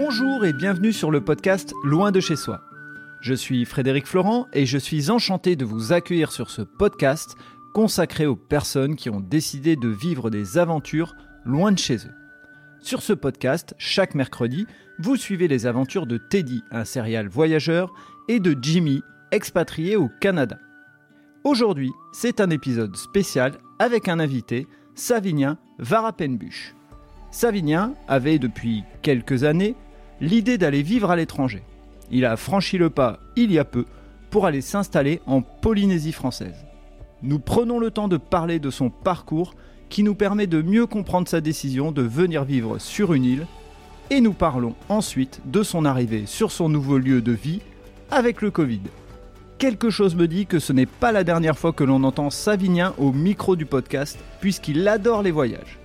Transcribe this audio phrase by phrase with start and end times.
[0.00, 2.60] Bonjour et bienvenue sur le podcast Loin de chez soi.
[3.20, 7.34] Je suis Frédéric Florent et je suis enchanté de vous accueillir sur ce podcast
[7.74, 12.14] consacré aux personnes qui ont décidé de vivre des aventures loin de chez eux.
[12.78, 14.68] Sur ce podcast, chaque mercredi,
[15.00, 17.92] vous suivez les aventures de Teddy, un serial voyageur,
[18.28, 19.02] et de Jimmy,
[19.32, 20.60] expatrié au Canada.
[21.42, 26.76] Aujourd'hui, c'est un épisode spécial avec un invité, Savinien Varapenbuch.
[27.32, 29.74] Savinien avait depuis quelques années
[30.20, 31.62] l'idée d'aller vivre à l'étranger.
[32.10, 33.84] Il a franchi le pas il y a peu
[34.30, 36.66] pour aller s'installer en Polynésie française.
[37.22, 39.54] Nous prenons le temps de parler de son parcours
[39.88, 43.46] qui nous permet de mieux comprendre sa décision de venir vivre sur une île
[44.10, 47.60] et nous parlons ensuite de son arrivée sur son nouveau lieu de vie
[48.10, 48.80] avec le Covid.
[49.58, 52.94] Quelque chose me dit que ce n'est pas la dernière fois que l'on entend Savinien
[52.96, 55.78] au micro du podcast puisqu'il adore les voyages.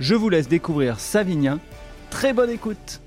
[0.00, 1.60] Je vous laisse découvrir Savinien.
[2.10, 3.00] Très bonne écoute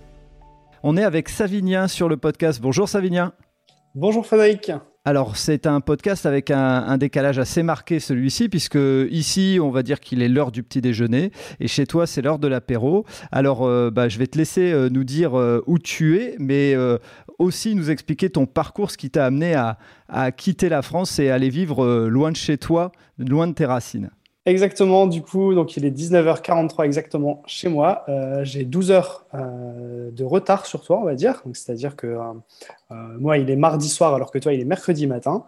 [0.87, 2.61] On est avec Savinien sur le podcast.
[2.61, 3.33] Bonjour Savinien.
[3.95, 4.71] Bonjour Frédéric.
[5.03, 8.77] Alors c'est un podcast avec un, décalage assez marqué celui-ci puisque
[9.09, 12.37] ici on va dire qu'il est l'heure du petit déjeuner et chez toi c'est l'heure
[12.37, 13.03] de l'apéro.
[13.31, 16.75] Alors euh, bah, je vais te laisser euh, nous dire euh, où tu es mais
[17.39, 21.31] aussi nous expliquer ton parcours, ce qui t'a amené à, à, quitter la France et
[21.31, 24.11] aller vivre loin de chez toi, loin de tes racines.
[24.47, 28.05] Exactement, du coup, donc il est 19h43 exactement chez moi.
[28.09, 31.41] Euh, j'ai 12 heures euh, de retard sur toi, on va dire.
[31.53, 35.45] C'est-à-dire que euh, moi, il est mardi soir alors que toi, il est mercredi matin.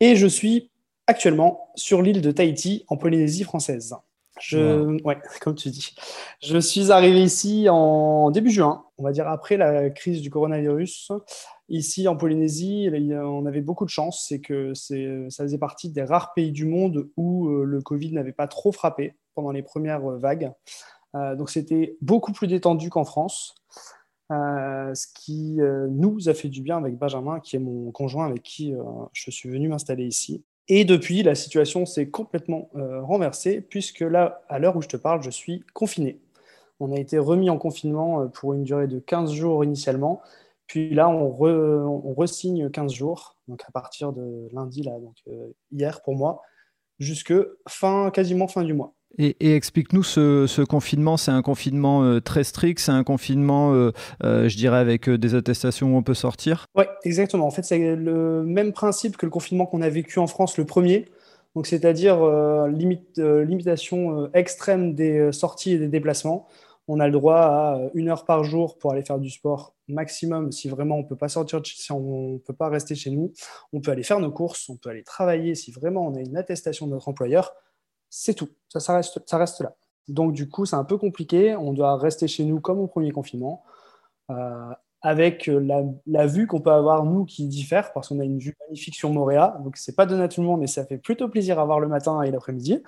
[0.00, 0.70] Et je suis
[1.06, 3.94] actuellement sur l'île de Tahiti, en Polynésie française.
[4.40, 5.94] Je, ouais, comme tu dis.
[6.42, 11.12] Je suis arrivé ici en début juin, on va dire après la crise du coronavirus.
[11.70, 16.34] Ici, en Polynésie, on avait beaucoup de chance, c'est que ça faisait partie des rares
[16.34, 20.18] pays du monde où euh, le Covid n'avait pas trop frappé pendant les premières euh,
[20.18, 20.52] vagues.
[21.14, 23.54] Euh, donc, c'était beaucoup plus détendu qu'en France,
[24.30, 25.58] ce qui
[25.90, 28.74] nous a fait du bien avec Benjamin, qui est mon conjoint avec qui
[29.12, 30.42] je suis venu m'installer ici.
[30.66, 35.22] Et depuis, la situation s'est complètement renversée, puisque là, à l'heure où je te parle,
[35.22, 36.18] je suis confiné.
[36.80, 40.20] On a été remis en confinement pour une durée de 15 jours initialement,
[40.66, 42.26] puis là, on, re,
[42.72, 46.42] 15 jours, donc à partir de lundi, là, donc euh, hier pour moi,
[46.98, 47.34] jusque
[47.68, 48.94] fin, quasiment fin du mois.
[49.16, 53.92] Et, explique-nous ce, confinement, c'est un confinement euh, très strict, c'est un confinement, euh,
[54.22, 56.66] je dirais, avec des attestations où on peut sortir?
[56.74, 57.46] Oui, exactement.
[57.46, 60.64] En fait, c'est le même principe que le confinement qu'on a vécu en France, le
[60.64, 61.04] premier.
[61.54, 62.18] Donc, c'est-à-dire
[62.66, 66.48] limite, limitation extrême des sorties et des déplacements
[66.88, 70.52] on a le droit à une heure par jour pour aller faire du sport maximum.
[70.52, 73.32] Si vraiment on peut pas sortir, si on peut pas rester chez nous,
[73.72, 75.54] on peut aller faire nos courses, on peut aller travailler.
[75.54, 77.54] Si vraiment on a une attestation de notre employeur,
[78.10, 78.50] c'est tout.
[78.68, 79.74] Ça, ça, reste, ça reste là.
[80.08, 81.56] Donc du coup, c'est un peu compliqué.
[81.56, 83.64] On doit rester chez nous comme au premier confinement.
[84.30, 84.72] Euh,
[85.04, 85.50] avec
[86.06, 89.10] la, vue qu'on peut avoir, nous, qui diffère, parce qu'on a une vue magnifique sur
[89.10, 89.58] Moréa.
[89.62, 91.78] Donc, c'est pas donné à tout le monde, mais ça fait plutôt plaisir à voir
[91.78, 92.82] le matin et l'après-midi.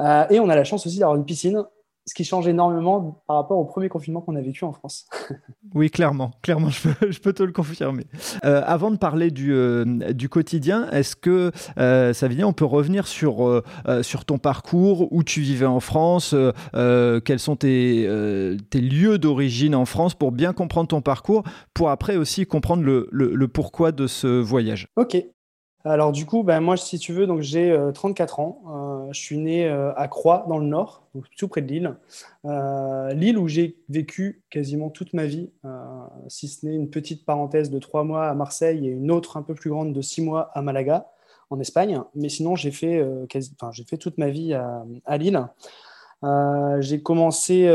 [0.00, 1.64] Euh, et on a la chance aussi d'avoir une piscine
[2.06, 5.06] ce qui change énormément par rapport au premier confinement qu'on a vécu en France.
[5.74, 6.68] oui, clairement, clairement,
[7.10, 8.06] je peux, te le confirmer.
[8.44, 13.06] Euh, avant de parler du, euh, du quotidien, est-ce que, euh, Savinien, on peut revenir
[13.06, 13.62] sur, euh,
[14.02, 16.34] sur ton parcours, où tu vivais en France,
[16.72, 18.08] quels sont tes,
[18.70, 21.44] tes lieux d'origine en France, pour bien comprendre ton parcours,
[21.74, 24.88] pour après aussi comprendre le, le, le pourquoi de ce voyage?
[24.96, 25.16] Ok,
[25.84, 28.62] alors du coup, ben, moi, si tu veux, donc j'ai 34 ans.
[29.10, 31.96] Euh, je suis né euh, à Croix, dans le nord, tout près de Lille.
[32.44, 35.50] Euh, Lille où j'ai vécu quasiment toute ma vie,
[36.28, 39.42] si ce n'est une petite parenthèse de trois mois à Marseille et une autre un
[39.42, 41.10] peu plus grande de six mois à Malaga,
[41.50, 42.00] en Espagne.
[42.14, 43.04] Mais sinon, j'ai fait,
[43.72, 45.46] j'ai fait toute ma vie à, à Lille.
[46.80, 47.66] j'ai commencé,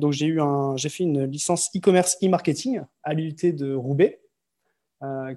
[0.00, 4.20] donc j'ai eu un, j'ai fait une licence e-commerce e-marketing à l'UT de Roubaix.
[5.02, 5.34] Euh,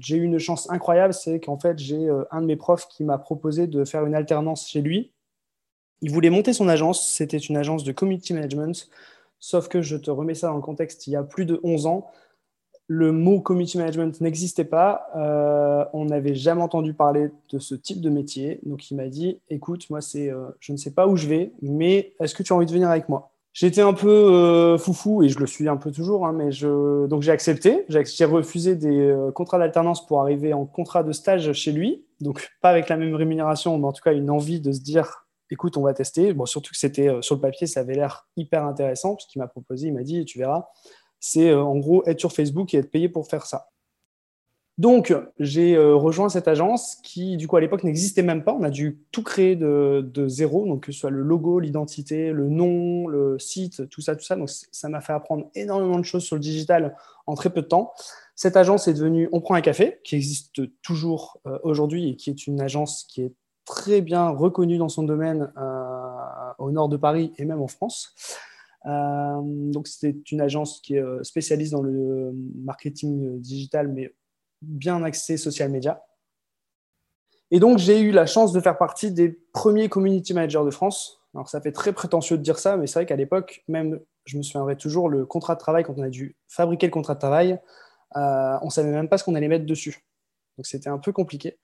[0.00, 3.04] j'ai eu une chance incroyable, c'est qu'en fait, j'ai euh, un de mes profs qui
[3.04, 5.12] m'a proposé de faire une alternance chez lui.
[6.02, 8.90] Il voulait monter son agence, c'était une agence de community management,
[9.38, 11.86] sauf que je te remets ça dans le contexte, il y a plus de 11
[11.86, 12.10] ans,
[12.88, 18.00] le mot community management n'existait pas, euh, on n'avait jamais entendu parler de ce type
[18.00, 20.30] de métier, donc il m'a dit, écoute, moi, c'est,
[20.60, 22.90] je ne sais pas où je vais, mais est-ce que tu as envie de venir
[22.90, 23.31] avec moi?
[23.54, 27.06] J'étais un peu euh, foufou et je le suis un peu toujours, hein, mais je...
[27.06, 27.84] donc j'ai accepté.
[27.88, 32.48] J'ai refusé des euh, contrats d'alternance pour arriver en contrat de stage chez lui, donc
[32.62, 35.76] pas avec la même rémunération, mais en tout cas une envie de se dire, écoute,
[35.76, 36.32] on va tester.
[36.32, 39.42] Bon, surtout que c'était euh, sur le papier, ça avait l'air hyper intéressant, ce qu'il
[39.42, 40.68] m'a proposé, il m'a dit, tu verras,
[41.20, 43.71] c'est en gros être sur Facebook et être payé pour faire ça.
[44.78, 48.54] Donc, j'ai rejoint cette agence qui, du coup, à l'époque, n'existait même pas.
[48.54, 52.48] On a dû tout créer de, zéro, donc que ce soit le logo, l'identité, le
[52.48, 54.34] nom, le site, tout ça, tout ça.
[54.34, 56.96] Donc, ça m'a fait apprendre énormément de choses sur le digital
[57.26, 57.92] en très peu de temps.
[58.34, 62.46] Cette agence est devenue On prend un café, qui existe toujours aujourd'hui et qui est
[62.46, 63.32] une agence qui est
[63.66, 65.52] très bien reconnue dans son domaine
[66.58, 68.14] au nord de Paris et même en France.
[68.86, 72.32] Euh, donc, c'est une agence qui est euh, spécialiste dans le
[72.64, 74.12] marketing digital, mais
[74.62, 76.02] bien axée social media.
[77.50, 81.20] Et donc, j'ai eu la chance de faire partie des premiers community managers de France.
[81.34, 84.38] Alors, ça fait très prétentieux de dire ça, mais c'est vrai qu'à l'époque, même, je
[84.38, 87.18] me souviendrai toujours, le contrat de travail, quand on a dû fabriquer le contrat de
[87.18, 87.60] travail,
[88.16, 90.02] euh, on ne savait même pas ce qu'on allait mettre dessus.
[90.58, 91.56] Donc c'était un peu compliqué.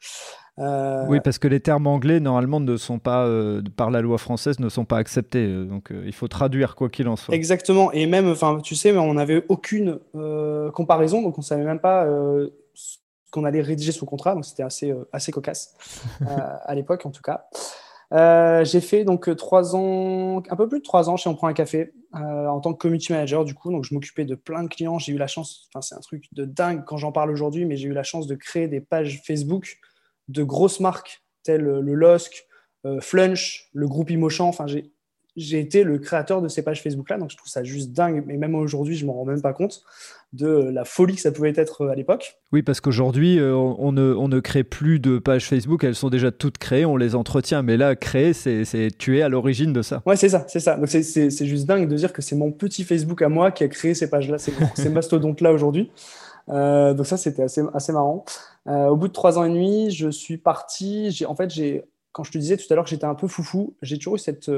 [0.59, 4.19] Euh, oui, parce que les termes anglais, normalement, ne sont pas, euh, par la loi
[4.19, 5.47] française, ne sont pas acceptés.
[5.47, 7.35] Euh, donc il faut traduire quoi qu'il en soit.
[7.35, 7.93] Exactement.
[7.93, 9.99] Et même, tu sais, on n'avait aucune
[10.73, 12.07] comparaison, donc on ne savait même pas
[13.31, 14.35] qu'on allait rédiger sous contrat.
[14.35, 15.75] Donc c'était assez, assez cocasse,
[16.27, 17.49] à l'époque en tout cas.
[18.15, 21.49] Euh, j'ai fait donc trois ans, un peu plus de trois ans chez On prend
[21.49, 23.71] un café euh, en tant que community manager du coup.
[23.71, 24.99] Donc je m'occupais de plein de clients.
[24.99, 27.77] J'ai eu la chance, enfin c'est un truc de dingue quand j'en parle aujourd'hui, mais
[27.77, 29.79] j'ai eu la chance de créer des pages Facebook
[30.29, 32.47] de grosses marques telles le LOSC,
[32.87, 34.49] euh, Flunch, le groupe Imochamp.
[34.49, 34.93] Enfin j'ai
[35.39, 38.25] j'ai été le créateur de ces pages Facebook-là, donc je trouve ça juste dingue.
[38.27, 39.83] Mais même aujourd'hui, je ne m'en rends même pas compte
[40.33, 42.39] de la folie que ça pouvait être euh, à l'époque.
[42.53, 46.11] Oui, parce qu'aujourd'hui, euh, on ne, on ne crée plus de pages Facebook, elles sont
[46.11, 47.63] déjà toutes créées, on les entretient.
[47.63, 50.03] Mais là, créer, c'est tuer à l'origine de ça.
[50.05, 50.77] Ouais, c'est ça, c'est ça.
[50.77, 53.69] Donc c'est juste dingue de dire que c'est mon petit Facebook à moi qui a
[53.69, 55.91] créé ces pages-là, ces, ces mastodontes-là aujourd'hui.
[56.51, 58.25] Euh, donc ça, c'était assez, assez marrant.
[58.67, 61.25] au bout de trois ans et demi, je suis parti.
[61.27, 61.51] En fait,
[62.13, 64.19] quand je te disais tout à l'heure que j'étais un peu foufou, j'ai toujours eu
[64.19, 64.51] cette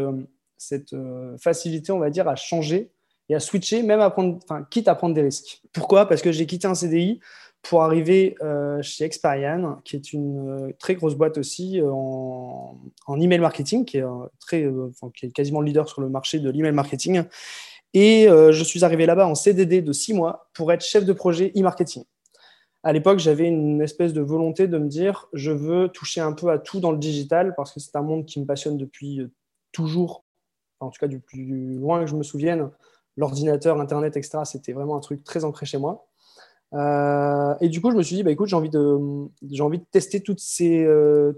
[0.61, 2.91] cette euh, facilité, on va dire, à changer
[3.31, 5.63] et à switcher, même à prendre, enfin, quitte à prendre des risques.
[5.73, 6.07] Pourquoi?
[6.07, 7.19] Parce que j'ai quitté un CDI
[7.63, 12.79] pour arriver euh, chez Experian, qui est une euh, très grosse boîte aussi en,
[13.19, 14.05] email marketing, qui est,
[14.39, 14.71] très,
[15.17, 17.23] qui est quasiment le leader sur le marché de l'email marketing.
[17.95, 21.53] Et je suis arrivé là-bas en CDD de six mois pour être chef de projet
[21.57, 22.05] e-marketing.
[22.85, 26.51] À l'époque, j'avais une espèce de volonté de me dire, je veux toucher un peu
[26.51, 29.27] à tout dans le digital parce que c'est un monde qui me passionne depuis
[29.73, 30.25] toujours
[30.81, 32.71] en tout cas du plus loin que je me souvienne,
[33.17, 36.07] l'ordinateur, Internet, etc., c'était vraiment un truc très ancré chez moi.
[36.73, 39.85] Euh, et du coup, je me suis dit, bah, écoute, j'ai envie, de, envie de
[39.91, 40.23] tester
[40.63, 41.33] euh,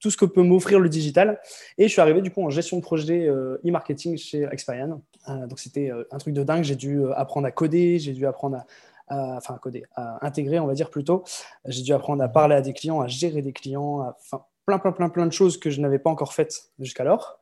[0.00, 1.40] tout, ce que peut m'offrir le digital.
[1.78, 5.00] Et je suis arrivé du coup en gestion de projet euh, e-marketing chez Experian.
[5.28, 6.64] donc c'était un truc de dingue.
[6.64, 8.64] J'ai dû apprendre à coder, j'ai dû apprendre
[9.08, 11.24] à, enfin, à coder, à intégrer, on va dire plutôt.
[11.66, 14.92] J'ai dû apprendre à parler à des clients, à gérer des clients, enfin, plein, plein,
[14.92, 17.38] plein, plein de choses que je n'avais pas encore faites jusqu'alors.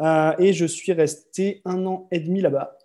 [0.00, 2.76] Euh, et je suis resté un an et demi là-bas.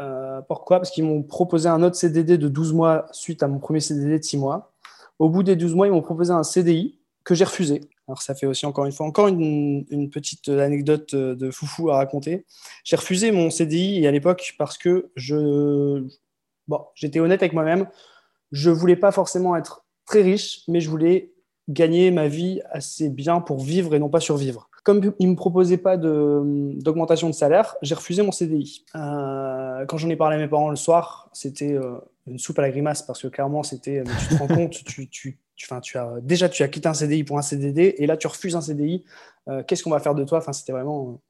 [0.00, 0.78] Euh, pourquoi?
[0.78, 4.18] Parce qu'ils m'ont proposé un autre CDD de 12 mois suite à mon premier CDD
[4.18, 4.72] de 6 mois.
[5.18, 7.82] Au bout des 12 mois, ils m'ont proposé un CDI que j'ai refusé.
[8.08, 12.44] Alors ça fait aussi encore une fois encore une, petite anecdote de foufou à raconter.
[12.82, 16.04] J'ai refusé mon CDI à l'époque parce que je
[16.66, 17.86] bon, j'étais honnête avec moi-même.
[18.50, 21.32] Je voulais pas forcément être très riche, mais je voulais
[21.68, 24.69] gagner ma vie assez bien pour vivre et non pas survivre.
[24.82, 28.84] Comme il ne me proposait pas d'augmentation de, salaire, j'ai refusé mon CDI.
[28.94, 31.96] Euh, quand j'en ai parlé à mes parents le soir, c'était euh,
[32.26, 34.84] une soupe à la grimace parce que clairement, c'était euh, tu te rends compte, tu,
[34.84, 35.38] tu, tu,
[35.82, 38.56] tu as, déjà tu as quitté un CDI pour un CDD et là tu refuses
[38.56, 39.04] un CDI.
[39.66, 40.38] Qu'est-ce qu'on va faire de toi?
[40.38, 41.20] Enfin, C'était vraiment.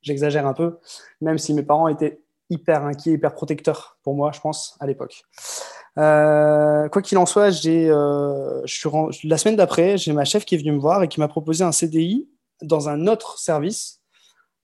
[0.00, 0.78] J'exagère un peu,
[1.20, 5.24] même si mes parents étaient hyper inquiets, hyper protecteurs pour moi, je pense, à l'époque.
[5.94, 11.02] quoi qu'il en soit, la semaine d'après, j'ai ma chef qui est venue me voir
[11.02, 12.26] et qui m'a proposé un CDI
[12.62, 14.02] dans un autre service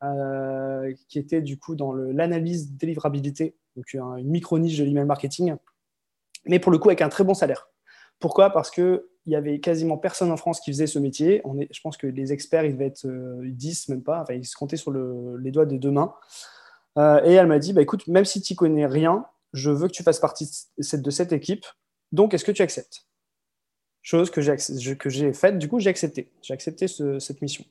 [0.02, 5.54] euh, qui était du coup dans l'analyse délivrabilité, donc une micro-niche de l'email marketing,
[6.44, 7.68] mais pour le coup avec un très bon salaire.
[8.18, 8.50] Pourquoi?
[8.50, 11.42] Parce qu'il y avait quasiment personne en France qui faisait ce métier.
[11.70, 14.56] Je pense que les experts, ils devaient être 10, euh, même pas, enfin, ils se
[14.56, 16.14] comptaient sur les doigts des deux mains.
[16.99, 19.92] Euh, et elle m'a dit, bah, écoute, même si tu connais rien, je veux que
[19.92, 20.46] tu fasses partie
[20.78, 21.64] de de cette équipe,
[22.11, 23.06] donc est-ce que tu acceptes?
[24.02, 26.32] Chose que j'ai faite, du coup j'ai accepté.
[26.42, 27.64] J'ai accepté cette mission.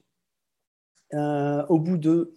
[1.13, 2.33] Euh, au bout de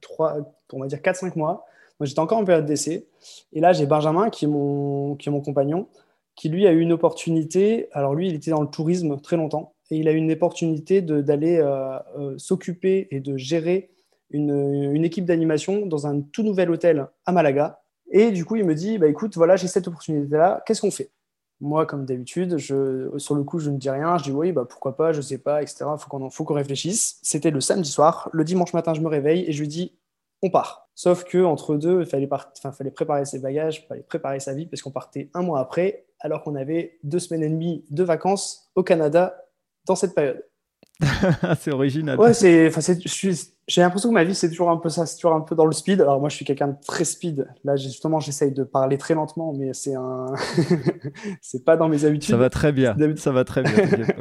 [0.00, 0.38] 3,
[0.72, 1.66] on va dire 4-5 mois,
[2.00, 3.06] j'étais encore en période d'essai.
[3.52, 5.88] Et là, j'ai Benjamin, qui est, mon, compagnon,
[6.34, 7.88] qui lui a eu une opportunité.
[7.92, 9.74] Alors lui, il était dans le tourisme très longtemps.
[9.90, 13.90] Et il a eu une opportunité d'aller euh, euh, s'occuper et de gérer
[14.30, 17.82] une, une équipe d'animation dans un tout nouvel hôtel à Malaga.
[18.10, 21.10] Et du coup, il me dit, bah, écoute, voilà, j'ai cette opportunité-là, qu'est-ce qu'on fait?
[21.62, 24.18] Moi, comme d'habitude, sur le coup, je ne dis rien.
[24.18, 25.84] Je dis oui, bah, pourquoi pas, je sais pas, etc.
[25.96, 27.18] Faut qu'on, faut qu'on réfléchisse.
[27.22, 28.28] C'était le samedi soir.
[28.32, 29.96] Le dimanche matin, je me réveille et je lui dis
[30.42, 30.88] on part.
[30.94, 32.28] Sauf que entre deux, il fallait,
[32.72, 36.42] fallait préparer ses bagages, fallait préparer sa vie, parce qu'on partait un mois après, alors
[36.42, 39.46] qu'on avait deux semaines et demie de vacances au Canada
[39.86, 40.44] dans cette période.
[41.60, 42.18] c'est original.
[42.18, 42.70] Ouais, c'est,
[43.68, 45.66] j'ai l'impression que ma vie, c'est toujours un peu ça, c'est toujours un peu dans
[45.66, 46.00] le speed.
[46.00, 47.46] Alors moi, je suis quelqu'un de très speed.
[47.64, 50.26] Là, justement, j'essaye de parler très lentement, mais c'est un,
[51.40, 52.30] c'est pas dans mes habitudes.
[52.30, 52.96] Ça va très bien.
[53.16, 53.72] Ça va très bien.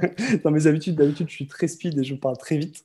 [0.44, 2.84] dans mes habitudes, d'habitude, je suis très speed et je parle très vite.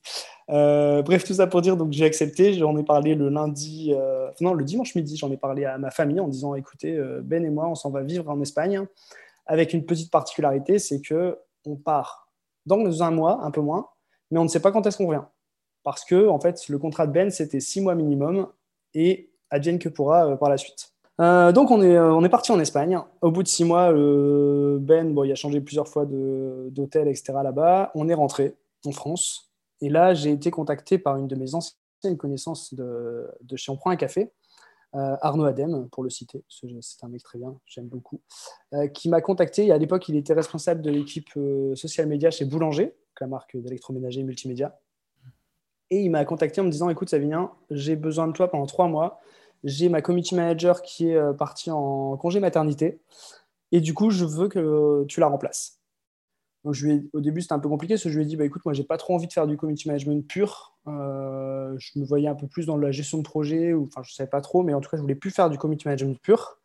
[0.49, 2.53] Euh, bref, tout ça pour dire, donc j'ai accepté.
[2.53, 5.91] J'en ai parlé le lundi, euh, non, le dimanche midi, j'en ai parlé à ma
[5.91, 8.81] famille en disant, écoutez, euh, Ben et moi, on s'en va vivre en Espagne,
[9.45, 12.26] avec une petite particularité, c'est que on part
[12.67, 13.87] dans un mois, un peu moins,
[14.31, 15.23] mais on ne sait pas quand est-ce qu'on revient.
[15.83, 18.47] Parce que, en fait, le contrat de Ben, c'était six mois minimum
[18.93, 20.91] et advienne que pourra euh, par la suite.
[21.19, 22.99] Euh, donc, on est, euh, on est parti en Espagne.
[23.21, 27.33] Au bout de six mois, Ben, bon, il a changé plusieurs fois d'hôtel, etc.
[27.43, 27.91] là-bas.
[27.95, 28.55] On est rentré
[28.85, 29.51] en France.
[29.81, 33.77] Et là, j'ai été contacté par une de mes anciennes connaissances de, de chez On
[33.77, 34.31] prend un café,
[34.95, 38.21] euh, Arnaud Adem, pour le citer, c'est un mec très bien, j'aime beaucoup,
[38.73, 39.71] euh, qui m'a contacté.
[39.71, 44.23] À l'époque, il était responsable de l'équipe euh, social media chez Boulanger, la marque d'électroménager
[44.23, 44.79] multimédia.
[45.89, 48.87] Et il m'a contacté en me disant Écoute, Savinien, j'ai besoin de toi pendant trois
[48.87, 49.19] mois.
[49.63, 52.99] J'ai ma community manager qui est partie en congé maternité.
[53.71, 55.76] Et du coup, je veux que tu la remplaces.
[57.13, 58.73] Au début, c'était un peu compliqué parce que je lui ai dit bah, écoute, moi,
[58.73, 60.77] j'ai pas trop envie de faire du community management pur.
[60.87, 64.13] Euh, je me voyais un peu plus dans la gestion de projet, ou enfin, je
[64.13, 66.57] savais pas trop, mais en tout cas, je voulais plus faire du community management pur.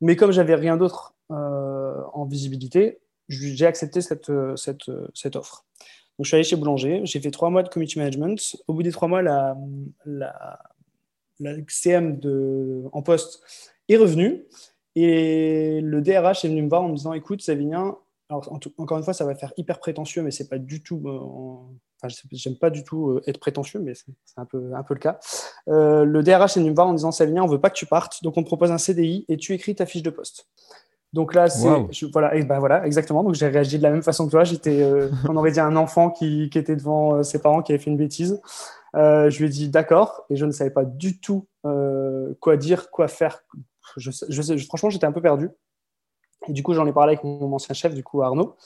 [0.00, 5.64] Mais comme j'avais rien d'autre euh, en visibilité, j'ai accepté cette, cette, cette, offre.
[6.18, 8.56] Donc, je suis allé chez Boulanger, j'ai fait trois mois de community management.
[8.68, 9.56] Au bout des trois mois, la,
[10.04, 10.58] la,
[11.40, 13.42] la CM de, en poste
[13.88, 14.44] est revenue.
[14.96, 17.96] Et le DRH est venu me voir en me disant Écoute, Savinien,
[18.30, 21.02] alors, encore une fois, ça va faire hyper prétentieux, mais c'est pas du tout.
[21.04, 21.18] Euh,
[22.02, 25.00] enfin, j'aime pas du tout euh, être prétentieux, mais c'est un peu, un peu le
[25.00, 25.18] cas.
[25.68, 27.86] Euh, le DRH est venu me voir en disant Savinien, on veut pas que tu
[27.86, 30.48] partes, donc on te propose un CDI et tu écris ta fiche de poste.
[31.12, 31.68] Donc là, c'est
[32.12, 33.22] voilà, ben voilà, exactement.
[33.22, 34.42] Donc j'ai réagi de la même façon que toi.
[34.42, 34.84] J'étais,
[35.28, 37.96] on aurait dit un enfant qui, qui, était devant ses parents qui avait fait une
[37.96, 38.40] bêtise.
[38.94, 43.06] je lui ai dit d'accord, et je ne savais pas du tout quoi dire, quoi
[43.06, 43.44] faire.
[43.96, 45.50] Je, je, franchement, j'étais un peu perdu.
[46.48, 48.56] Et du coup, j'en ai parlé avec mon ancien chef, du coup, Arnaud.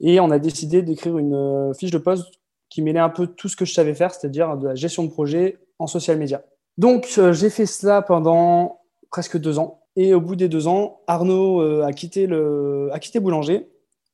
[0.00, 2.26] Et on a décidé d'écrire une euh, fiche de poste
[2.68, 5.10] qui mêlait un peu tout ce que je savais faire, c'est-à-dire de la gestion de
[5.10, 6.42] projet en social media.
[6.78, 9.82] Donc, euh, j'ai fait cela pendant presque deux ans.
[9.96, 13.70] Et au bout des deux ans, Arnaud euh, a, quitté le, a quitté Boulanger.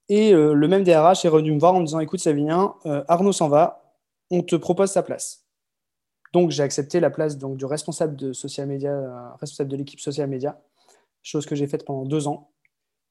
[0.08, 2.74] Et le même DRH est revenu me voir en me disant Écoute, Savinien,
[3.08, 3.94] Arnaud s'en va,
[4.30, 5.46] on te propose sa place.
[6.34, 10.28] Donc, j'ai accepté la place donc, du responsable de social media, responsable de l'équipe social
[10.28, 10.60] media,
[11.22, 12.51] chose que j'ai faite pendant deux ans.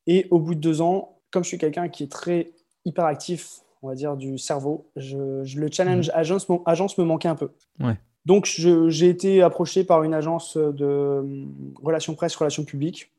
[0.08, 2.52] Et au bout de deux ans, comme je suis quelqu'un qui est très
[2.86, 5.18] hyperactif, on va dire, du cerveau, je,
[5.58, 6.16] le challenge mhm.
[6.16, 7.52] agence, agence me manquait un peu.
[8.26, 11.46] Donc, j'ai été approché par une agence de euh,
[11.82, 13.12] relations presse, relations publiques.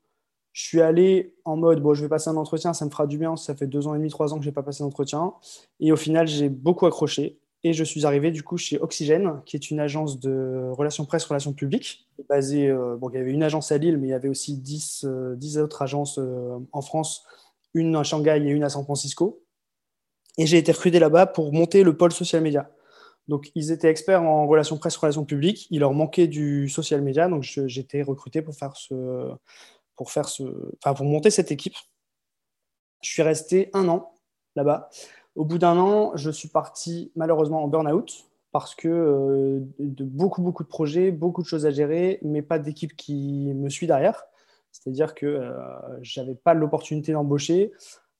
[0.53, 3.17] Je suis allé en mode, bon, je vais passer un entretien, ça me fera du
[3.17, 3.35] bien.
[3.35, 5.33] Ça fait deux ans et demi, trois ans que je n'ai pas passé d'entretien.
[5.79, 7.39] Et au final, j'ai beaucoup accroché.
[7.65, 11.23] Et je suis arrivé du coup chez Oxygène, qui est une agence de relations presse,
[11.23, 14.13] relations publiques, basée, euh, bon, il y avait une agence à Lille, mais il y
[14.13, 17.23] avait aussi 10, euh, autres agences euh, en France,
[17.73, 19.41] une à Shanghai et une à San Francisco.
[20.37, 22.69] Et j'ai été recruté là-bas pour monter le pôle social media.
[23.29, 25.67] Donc, ils étaient experts en relations presse, relations publiques.
[25.69, 29.31] Il leur manquait du social media, donc j'étais recruté pour faire ce,
[29.95, 30.43] pour faire ce,
[30.83, 31.75] enfin, pour monter cette équipe.
[33.01, 34.13] Je suis resté un an
[34.55, 34.89] là-bas.
[35.35, 40.43] Au bout d'un an, je suis parti malheureusement en burn-out parce que euh, de beaucoup,
[40.43, 44.23] beaucoup de projets, beaucoup de choses à gérer, mais pas d'équipe qui me suit derrière.
[44.71, 45.51] C'est-à-dire que euh,
[46.01, 47.71] je n'avais pas l'opportunité d'embaucher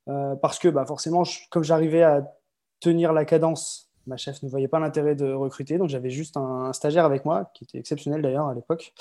[0.10, 2.36] euh, parce que bah, forcément, comme j'arrivais à
[2.79, 5.77] tenir la cadence, ma chef ne voyait pas l'intérêt de recruter.
[5.77, 8.91] Donc j'avais juste un, stagiaire avec moi, qui était exceptionnel d'ailleurs à l'époque.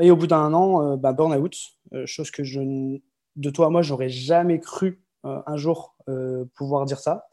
[0.00, 1.54] et au bout d'un an, bah, burn-out,
[2.06, 7.28] chose que de toi à moi, j'aurais jamais cru un jour euh, pouvoir dire ça.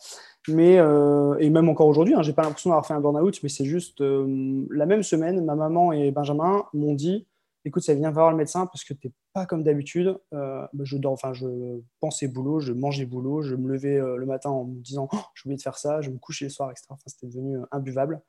[0.47, 3.49] Mais, euh, et même encore aujourd'hui, hein, j'ai pas l'impression d'avoir fait un burn-out, mais
[3.49, 7.27] c'est juste euh, la même semaine, ma maman et Benjamin m'ont dit
[7.65, 10.17] écoute, ça vient voir le médecin parce que tu n'es pas comme d'habitude.
[10.31, 14.51] Bah, je dors, enfin, je pensais boulot, je mangeais boulot, je me levais le matin
[14.51, 16.85] en me disant oh, j'ai oublié de faire ça, je me couchais le soir, etc.
[16.91, 18.21] Enfin, c'était devenu imbuvable.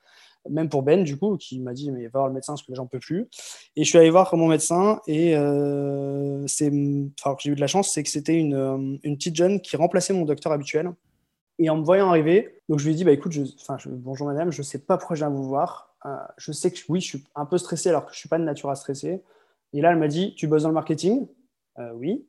[0.48, 2.74] Même pour Ben, du coup, qui m'a dit mais va voir le médecin parce que
[2.74, 3.28] j'en peux plus.
[3.76, 5.34] Et je suis allé voir mon médecin et
[6.46, 6.72] c'est,
[7.20, 10.12] enfin, j'ai eu de la chance, c'est que c'était une, une petite jeune qui remplaçait
[10.14, 10.92] mon docteur habituel.
[11.58, 13.42] Et en me voyant arriver, donc je lui ai dit bah écoute, je,
[13.88, 15.94] bonjour madame, je sais pas pourquoi je viens vous voir.
[16.06, 18.38] Euh, je sais que oui, je suis un peu stressé alors que je suis pas
[18.38, 19.22] de nature à stresser.
[19.72, 21.26] Et là, elle m'a dit, tu bosses dans le marketing?
[21.78, 22.26] Euh, Oui.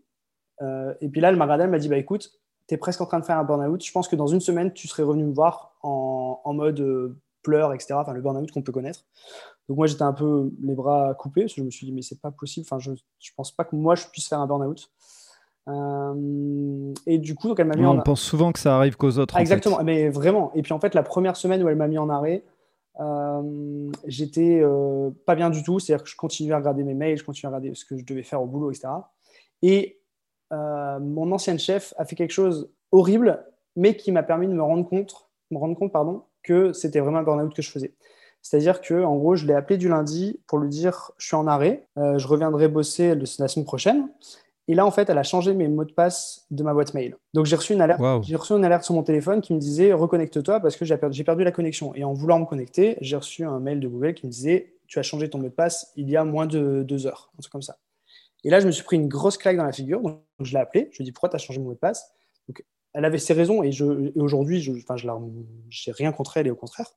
[0.61, 2.31] Euh, et puis là, elle m'a regardé, elle m'a dit, bah écoute,
[2.67, 3.83] tu es presque en train de faire un burn-out.
[3.83, 7.15] Je pense que dans une semaine, tu serais revenu me voir en, mode
[7.73, 7.95] etc.
[7.95, 9.05] Enfin, le burn-out qu'on peut connaître.
[9.67, 12.01] Donc moi, j'étais un peu les bras coupés, parce que je me suis dit, mais
[12.01, 12.65] c'est pas possible.
[12.69, 12.95] Enfin, je ne
[13.35, 14.89] pense pas que moi, je puisse faire un burn-out.
[15.69, 19.17] Euh, et du coup, donc elle m'a mis On pense souvent que ça arrive qu'aux
[19.17, 19.37] autres.
[19.37, 20.51] exactement, mais vraiment.
[20.55, 22.43] Et puis en fait, la première semaine où elle m'a mis en arrêt,
[22.99, 25.79] euh, j'étais euh, pas bien du tout.
[25.79, 28.05] C'est-à-dire que je continuais à regarder mes mails, je continuais à regarder ce que je
[28.05, 28.89] devais faire au boulot, etc.
[29.61, 29.97] Et
[30.51, 34.87] mon ancienne chef a fait quelque chose horrible, mais qui m'a permis de me rendre
[34.87, 37.93] compte, me rendre compte pardon, que c'était vraiment un burn-out que je faisais.
[38.41, 41.47] C'est-à-dire que, en gros, je l'ai appelé du lundi pour lui dire je suis en
[41.47, 44.09] arrêt, je reviendrai bosser la semaine prochaine.
[44.69, 47.17] Et là, en fait, elle a changé mes mots de passe de ma boîte mail.
[47.33, 47.99] Donc, j'ai reçu une alerte.
[48.21, 51.23] J'ai reçu une alerte sur mon téléphone qui me disait reconnecte-toi parce que j'ai perdu,
[51.23, 51.95] perdu, la connexion.
[51.95, 54.99] Et en voulant me connecter, j'ai reçu un mail de Google qui me disait tu
[54.99, 57.51] as changé ton mot de passe il y a moins de deux heures, un truc
[57.51, 57.77] comme ça.
[58.43, 60.01] Et là, je me suis pris une grosse claque dans la figure.
[60.01, 60.89] Donc, je l'ai appelée.
[60.91, 62.11] Je lui ai dit pourquoi tu as changé mon mot de passe?
[62.47, 66.55] Donc, elle avait ses raisons et, et aujourd'hui, je n'ai rien contre elle et au
[66.55, 66.87] contraire.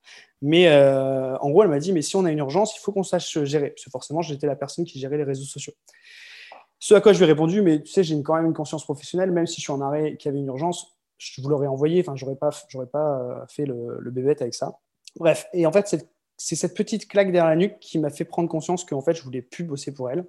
[0.40, 2.92] Mais euh, en gros, elle m'a dit mais si on a une urgence, il faut
[2.92, 3.70] qu'on sache gérer.
[3.70, 5.74] Parce que forcément, j'étais la personne qui gérait les réseaux sociaux.
[6.78, 8.84] Ce à quoi je lui ai répondu, mais tu sais, j'ai quand même une conscience
[8.84, 11.68] professionnelle, même si je suis en arrêt, qu'il y avait une urgence, je vous l'aurais
[11.68, 14.78] envoyé, enfin, j'aurais pas, j'aurais pas euh, fait le, le bébête avec ça.
[15.16, 15.94] Bref, et en fait,
[16.36, 19.22] c'est cette petite claque derrière la nuque qui m'a fait prendre conscience qu'en fait, je
[19.22, 20.24] voulais plus bosser pour elle.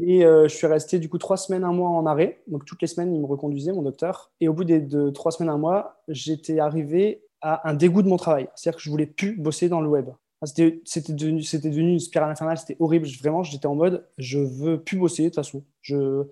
[0.00, 2.42] Et euh, je suis resté du coup trois semaines, un mois en arrêt.
[2.46, 4.32] Donc toutes les semaines, il me reconduisait, mon docteur.
[4.40, 8.08] Et au bout des, de trois semaines, un mois, j'étais arrivé à un dégoût de
[8.08, 8.48] mon travail.
[8.54, 10.10] C'est-à-dire que je voulais plus bosser dans le web
[10.46, 13.06] c'était devenu, devenu une spirale infernale, c'était horrible.
[13.20, 15.64] Vraiment, j'étais en mode, je veux plus bosser de toute façon.
[15.80, 16.24] Je ne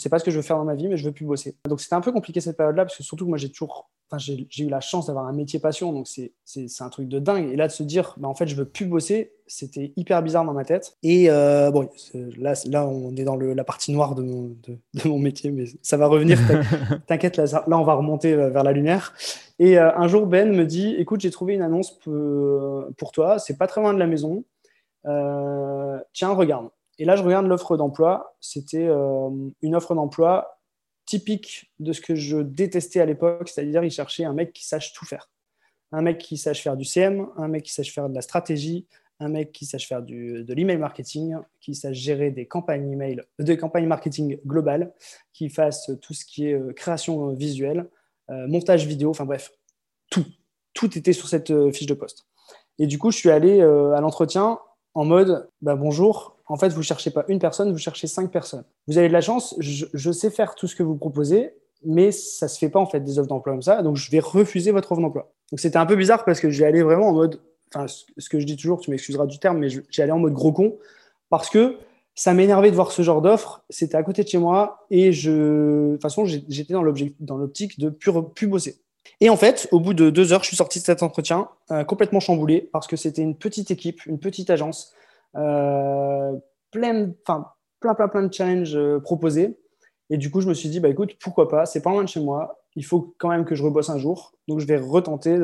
[0.00, 1.56] sais pas ce que je veux faire dans ma vie, mais je veux plus bosser.
[1.68, 4.46] Donc c'était un peu compliqué cette période-là, parce que surtout que moi, j'ai toujours j'ai
[4.58, 7.52] eu la chance d'avoir un métier passion, donc c'est un truc de dingue.
[7.52, 10.44] Et là, de se dire, bah, en fait, je veux plus bosser, c'était hyper bizarre
[10.44, 10.96] dans ma tête.
[11.02, 11.88] Et euh, bon,
[12.38, 15.64] là, là, on est dans le, la partie noire de mon, de, mon, métier, mais
[15.82, 16.38] ça va revenir.
[17.06, 19.14] T'inquiète, là, là, on va remonter euh, vers la lumière.
[19.58, 23.58] Et euh, un jour, Ben me dit, écoute, j'ai trouvé une annonce pour toi, c'est
[23.58, 24.44] pas très loin de la maison.
[26.12, 26.68] tiens, regarde.
[26.98, 28.36] Et là, je regarde l'offre d'emploi.
[28.40, 28.88] C'était
[29.62, 30.59] une offre d'emploi
[31.10, 34.92] typique de ce que je détestais à l'époque, c'est-à-dire il cherchait un mec qui sache
[34.92, 35.28] tout faire.
[35.90, 38.86] Un mec qui sache faire du CM, un mec qui sache faire de la stratégie,
[39.18, 43.56] un mec qui sache faire de l'email marketing, qui sache gérer des campagnes email, des
[43.56, 44.94] campagnes marketing globales,
[45.32, 47.90] qui fasse tout ce qui est euh, création visuelle,
[48.30, 49.50] euh, montage vidéo, enfin bref,
[50.10, 50.26] tout.
[50.74, 52.28] Tout était sur cette euh, fiche de poste.
[52.78, 54.60] Et du coup, je suis allé à l'entretien
[54.94, 58.32] en mode bah, bonjour, en fait, vous ne cherchez pas une personne, vous cherchez cinq
[58.32, 58.64] personnes.
[58.88, 62.46] Vous avez de la chance, je, sais faire tout ce que vous proposez, mais ça
[62.46, 64.72] ne se fait pas en fait des offres d'emploi comme ça, donc je vais refuser
[64.72, 65.32] votre offre d'emploi.
[65.52, 67.40] Donc c'était un peu bizarre parce que j'ai allé vraiment en mode,
[67.72, 70.32] enfin ce que je dis toujours, tu m'excuseras du terme, mais j'ai allé en mode
[70.32, 70.76] gros con
[71.28, 71.76] parce que
[72.16, 73.62] ça m'énervait de voir ce genre d'offre.
[73.70, 77.90] C'était à côté de chez moi et je, de toute façon, j'étais dans l'optique de
[77.90, 78.80] plus, plus bosser.
[79.20, 81.84] Et en fait, au bout de deux heures, je suis sorti de cet entretien euh,
[81.84, 84.92] complètement chamboulé parce que c'était une petite équipe, une petite agence
[85.32, 87.46] plein, enfin,
[87.80, 89.58] plein, plein, plein de challenges euh, proposés.
[90.10, 92.08] Et du coup, je me suis dit, bah, écoute, pourquoi pas, c'est pas loin de
[92.08, 95.38] chez moi, il faut quand même que je rebosse un jour, donc je vais retenter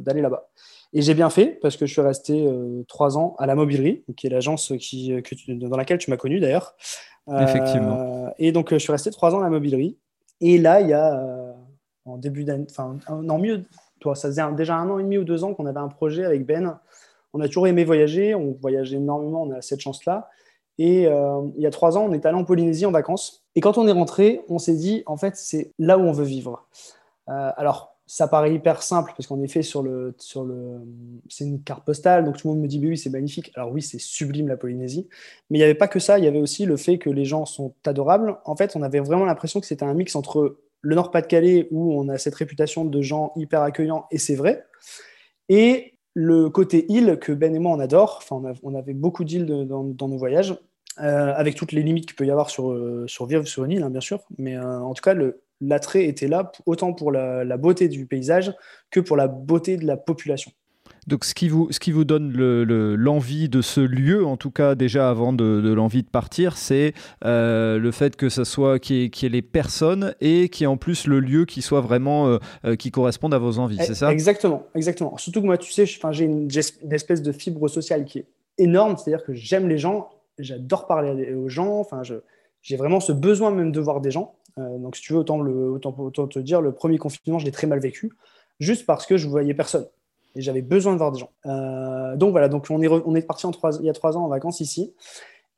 [0.00, 0.50] d'aller là-bas.
[0.92, 4.04] Et j'ai bien fait, parce que je suis resté euh, trois ans à la Mobilerie,
[4.16, 5.14] qui est l'agence qui,
[5.48, 6.74] dans laquelle tu m'as connu d'ailleurs.
[7.30, 8.34] Effectivement.
[8.38, 9.96] et donc, je suis resté trois ans à la Mobilerie.
[10.40, 11.54] Et là, il y a,
[12.04, 13.64] en début d'année, enfin, non, mieux,
[14.00, 16.24] toi, ça faisait déjà un an et demi ou deux ans qu'on avait un projet
[16.24, 16.78] avec Ben
[17.32, 20.28] on a toujours aimé voyager, on voyage énormément, on a cette chance-là.
[20.78, 23.44] Et euh, il y a trois ans, on est allé en Polynésie en vacances.
[23.54, 26.24] Et quand on est rentré, on s'est dit, en fait, c'est là où on veut
[26.24, 26.66] vivre.
[27.28, 30.80] Euh, alors, ça paraît hyper simple parce qu'en effet, sur le, sur le,
[31.28, 33.52] c'est une carte postale, donc tout le monde me dit, oui, c'est magnifique.
[33.54, 35.08] Alors oui, c'est sublime la Polynésie.
[35.48, 37.24] Mais il n'y avait pas que ça, il y avait aussi le fait que les
[37.24, 38.36] gens sont adorables.
[38.44, 42.08] En fait, on avait vraiment l'impression que c'était un mix entre le Nord-Pas-de-Calais, où on
[42.08, 44.64] a cette réputation de gens hyper accueillants, et c'est vrai,
[45.48, 49.46] et le côté île que Ben et moi on adore, enfin on, avait beaucoup d'îles
[49.46, 50.54] dans, nos voyages,
[51.00, 53.72] euh, avec toutes les limites qu'il peut y avoir sur, euh, sur vivre sur une
[53.72, 55.14] île, hein, bien sûr, mais euh, en tout cas
[55.60, 58.52] l'attrait était là autant pour la, beauté du paysage
[58.90, 60.52] que pour la beauté de la population.
[61.08, 62.32] Donc, ce qui vous, ce qui vous donne
[62.94, 67.78] l'envie de ce lieu, en tout cas déjà avant de, l'envie de partir, c'est euh,
[67.78, 70.76] le fait que ça soit qu'il y, ait les personnes et qu'il y ait en
[70.76, 74.12] plus le lieu qui soit vraiment euh, euh, qui corresponde à vos envies, c'est ça?
[74.12, 75.16] Exactement, exactement.
[75.16, 78.26] Surtout que moi, tu sais, j'ai une, une, espèce de fibre sociale qui est
[78.58, 82.02] énorme, c'est-à-dire que j'aime les gens, j'adore parler aux gens, enfin,
[82.62, 84.36] j'ai vraiment ce besoin même de voir des gens.
[84.56, 87.50] donc, si tu veux, autant, le, autant, autant te dire, le premier confinement, je l'ai
[87.50, 88.12] très mal vécu,
[88.60, 89.86] juste parce que je voyais personne
[90.34, 91.30] et j'avais besoin de voir des gens.
[91.46, 93.46] Euh, donc voilà, donc on est, on parti
[93.80, 94.94] il y a trois ans en vacances ici.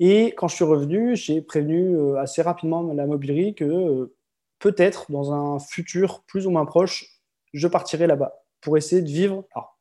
[0.00, 4.14] Et quand je suis revenu, j'ai prévenu euh, assez rapidement la mobilerie que euh,
[4.58, 7.20] peut-être dans un futur plus ou moins proche,
[7.52, 9.44] je partirai là-bas pour essayer de vivre.
[9.54, 9.78] Alors,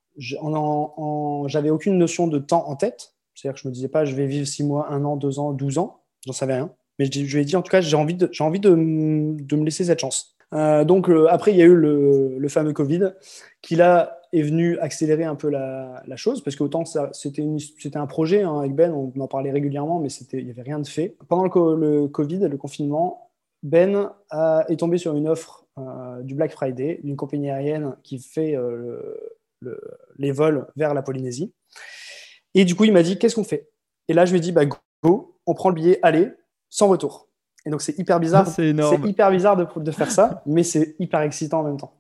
[1.48, 3.16] j'avais aucune notion de temps en tête.
[3.34, 5.54] C'est-à-dire que je me disais pas, je vais vivre 6 mois, 1 an, 2 ans,
[5.54, 6.02] 12 ans.
[6.26, 6.72] J'en savais rien.
[7.00, 9.66] Mais je, lui ai dit, en tout cas, j'ai envie, de, envie de, de, me
[9.66, 10.36] laisser cette chance.
[10.54, 13.14] Euh, donc, après, il y a eu le, fameux Covid
[13.62, 16.44] qui, là, est venu accélérer un peu la, chose.
[16.44, 17.44] Parce qu'autant, c'était,
[17.96, 20.88] un projet hein, avec Ben, on en parlait régulièrement, mais il n'y avait rien de
[20.88, 21.16] fait.
[21.28, 26.52] Pendant le, Covid, le confinement, Ben a, est tombé sur une offre euh, du Black
[26.52, 29.16] Friday d'une compagnie aérienne qui fait euh,
[29.60, 29.82] le,
[30.18, 31.52] les vols vers la Polynésie.
[32.54, 33.70] Et du coup, il m'a dit Qu'est-ce qu'on fait?
[34.08, 36.30] Et là, je lui ai dit bah, Go, on prend le billet, allez,
[36.70, 37.28] sans retour.
[37.66, 38.48] Et donc, c'est hyper bizarre.
[38.48, 39.08] c'est énorme.
[39.08, 41.94] hyper bizarre de, de faire ça, mais c'est hyper excitant en même temps.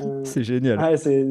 [0.00, 0.78] Euh, c'est génial.
[0.80, 1.26] Ouais, c'est,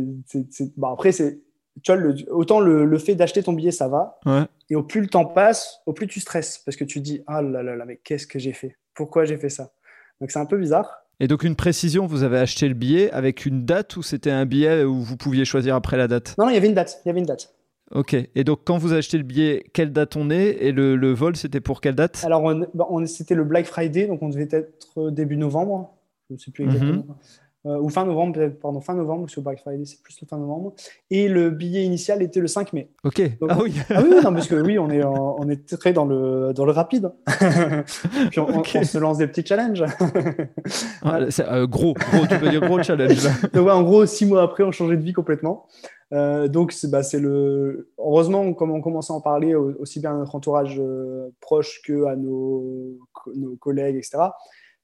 [0.77, 1.39] bon, après, c'est,
[1.81, 4.19] tu vois, le, autant le, le fait d'acheter ton billet, ça va.
[4.25, 4.43] Ouais.
[4.69, 7.41] Et au plus le temps passe, au plus tu stresses parce que tu dis Ah
[7.41, 8.77] là là là, mais qu'est-ce que j'ai fait?
[8.93, 9.71] Pourquoi j'ai fait ça?
[10.19, 11.01] Donc, c'est un peu bizarre.
[11.19, 14.47] Et donc une précision, vous avez acheté le billet avec une date ou c'était un
[14.47, 16.33] billet où vous pouviez choisir après la date?
[16.39, 16.99] Non, non, il y avait une date.
[17.05, 17.53] Il y avait une date.
[17.93, 18.15] Ok.
[18.35, 21.35] Et donc quand vous achetez le billet, quelle date on est Et le, le vol,
[21.35, 22.23] c'était pour quelle date?
[22.25, 25.93] Alors bah, on, c'était le Black Friday, donc on devait être début novembre.
[26.29, 26.93] Je ne sais plus exactement.
[26.93, 27.15] Mhm.
[27.67, 30.37] Euh, ou fin novembre, pardon, fin novembre, parce que Black Friday, c'est plus le fin
[30.37, 30.73] novembre.
[31.11, 32.89] Et le billet initial était le 5 mai.
[33.03, 33.21] Ok.
[33.47, 33.75] ah oui.
[33.91, 36.71] ah oui, non, parce que oui, on est, on est très dans le, dans le
[36.71, 37.11] rapide.
[38.31, 39.83] Puis on, se lance des petits challenges.
[41.03, 43.27] ah, euh, gros, gros, tu peux dire gros challenge.
[43.53, 45.67] Donc, ouais, en gros, six mois après, on changeait de vie complètement.
[46.13, 47.91] Euh, donc, c'est, bah, c'est le.
[47.99, 50.81] Heureusement, comme on commence à en parler aussi bien à notre entourage
[51.39, 52.97] proche que à nos,
[53.35, 54.17] nos collègues, etc.,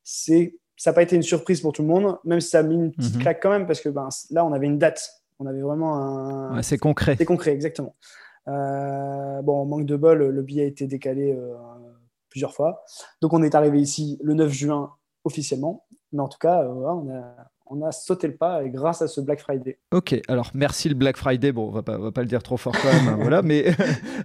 [0.04, 2.64] c'est ça n'a pas été une surprise pour tout le monde, même si ça a
[2.64, 3.22] mis une petite mhm.
[3.22, 5.10] claque quand même, parce que ben, là, on avait une date.
[5.40, 6.62] On avait vraiment un.
[6.62, 7.16] c'est concret.
[7.18, 7.96] C'est concret, exactement.
[8.48, 11.54] Euh, bon, manque de bol, le billet a été décalé euh,
[12.30, 12.84] plusieurs fois.
[13.22, 14.94] Donc, on est arrivé ici le 9 juin
[15.26, 15.86] officiellement.
[16.14, 19.22] Mais en tout cas, euh, on a, on a sauté le pas grâce à ce
[19.22, 19.78] Black Friday.
[19.92, 21.52] Ok, alors merci le Black Friday.
[21.52, 23.42] Bon, on va pas, va pas le dire trop fort quand même, hein, voilà.
[23.42, 23.66] Mais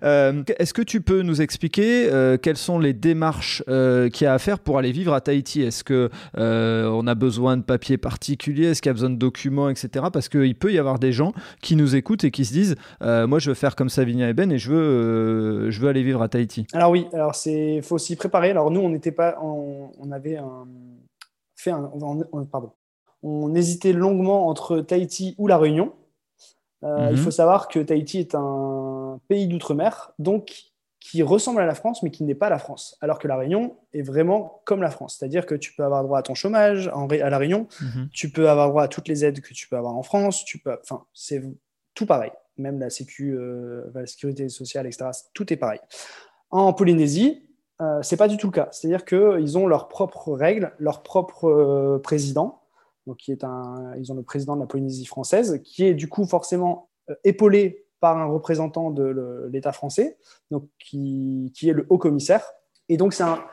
[0.03, 4.29] euh, est-ce que tu peux nous expliquer euh, quelles sont les démarches euh, qu'il y
[4.29, 5.63] a à faire pour aller vivre à Tahiti?
[5.63, 8.69] Est-ce que on a besoin de papiers particuliers?
[8.69, 10.07] Est-ce qu'il y a besoin de documents, etc.
[10.13, 13.39] Parce qu'il peut y avoir des gens qui nous écoutent et qui se disent, moi,
[13.39, 16.29] je veux faire comme Savinia et Ben et je veux, je veux aller vivre à
[16.29, 16.67] Tahiti.
[16.73, 18.51] Alors oui, alors c'est, faut s'y préparer.
[18.51, 20.39] Alors nous, on n'était pas, on, avait
[21.57, 21.91] fait un,
[22.51, 22.73] pardon,
[23.23, 25.93] on hésitait longuement entre Tahiti ou La Réunion.
[26.85, 27.23] Euh, il mhm.
[27.23, 32.11] faut savoir que Tahiti est un pays d'outre-mer, donc qui ressemble à la France, mais
[32.11, 32.97] qui n'est pas la France.
[33.01, 35.17] Alors que La Réunion est vraiment comme la France.
[35.19, 38.09] C'est-à-dire que tu peux avoir droit à ton chômage à La Réunion, mhm.
[38.13, 40.59] tu peux avoir droit à toutes les aides que tu peux avoir en France, tu
[40.59, 40.77] peux...
[40.81, 41.43] enfin, c'est
[41.95, 42.31] tout pareil.
[42.59, 45.81] Même la, sécu, euh, la sécurité sociale, etc., tout est pareil.
[46.51, 47.49] En Polynésie,
[47.81, 48.69] euh, c'est pas du tout le cas.
[48.73, 52.62] C'est-à-dire qu'ils ont leurs propres règles, leur propre président,
[53.07, 56.09] donc qui est un, ils ont le président de la Polynésie française, qui est du
[56.09, 60.19] coup forcément euh, épaulé par un représentant de l'État français,
[60.51, 62.45] donc qui, qui, est le haut commissaire.
[62.89, 63.45] Et donc c'est un,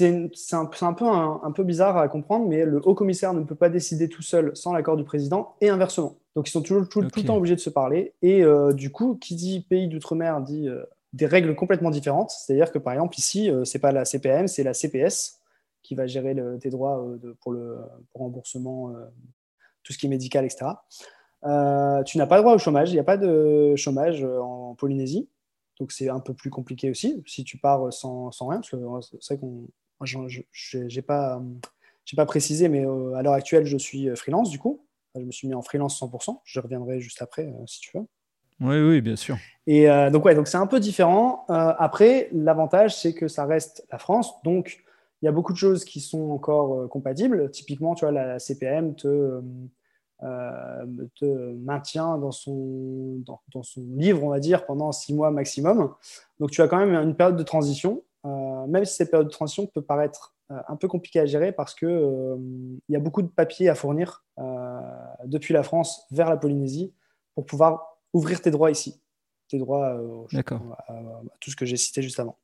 [0.00, 3.68] un, un, peu un, peu bizarre à comprendre, mais le haut commissaire ne peut pas
[3.68, 6.18] décider tout seul sans l'accord du président et inversement.
[6.36, 8.14] Donc ils sont toujours tout, le temps obligés de se parler.
[8.22, 12.30] Et euh, du coup, qui dit pays d'outre-mer dit euh, des règles complètement différentes.
[12.30, 15.39] C'est-à-dire que par exemple ici, c'est pas la CPM, c'est la CPS
[15.90, 17.78] qui va gérer tes droits euh, pour le
[18.14, 19.06] remboursement, euh,
[19.82, 20.66] tout ce qui est médical, etc.
[21.42, 22.90] Euh, tu n'as pas droit au chômage.
[22.90, 25.28] Il n'y a pas de chômage en Polynésie.
[25.80, 28.60] Donc c'est un peu plus compliqué aussi si tu pars sans, sans rien.
[28.60, 28.76] Parce que
[29.20, 29.66] c'est vrai qu'on.
[30.04, 31.42] Je n'ai pas,
[32.16, 32.84] pas précisé, mais
[33.16, 34.86] à l'heure actuelle, je suis freelance du coup.
[35.16, 36.38] Je me suis mis en freelance 100%.
[36.44, 38.04] Je reviendrai juste après si tu veux.
[38.60, 39.36] Oui, oui, bien sûr.
[39.66, 41.46] Et donc, ouais, donc c'est un peu différent.
[41.48, 44.40] après, l'avantage, c'est que ça reste la France.
[44.44, 44.84] Donc,
[45.22, 47.50] il y a beaucoup de choses qui sont encore euh, compatibles.
[47.50, 49.40] Typiquement, tu vois, la CPM te, euh,
[50.22, 55.94] euh, te maintient dans son, dans, son livre, on va dire, pendant six mois maximum.
[56.38, 59.66] Donc, tu as quand même une période de transition, même si cette période de transition
[59.66, 60.34] peut paraître
[60.68, 64.24] un peu compliquée à gérer parce qu'il il y a beaucoup de papiers à fournir
[65.24, 66.92] depuis la France vers la Polynésie
[67.34, 69.00] pour pouvoir ouvrir tes droits ici,
[69.48, 69.98] tes droits
[70.88, 72.36] à, tout ce que j'ai cité juste avant.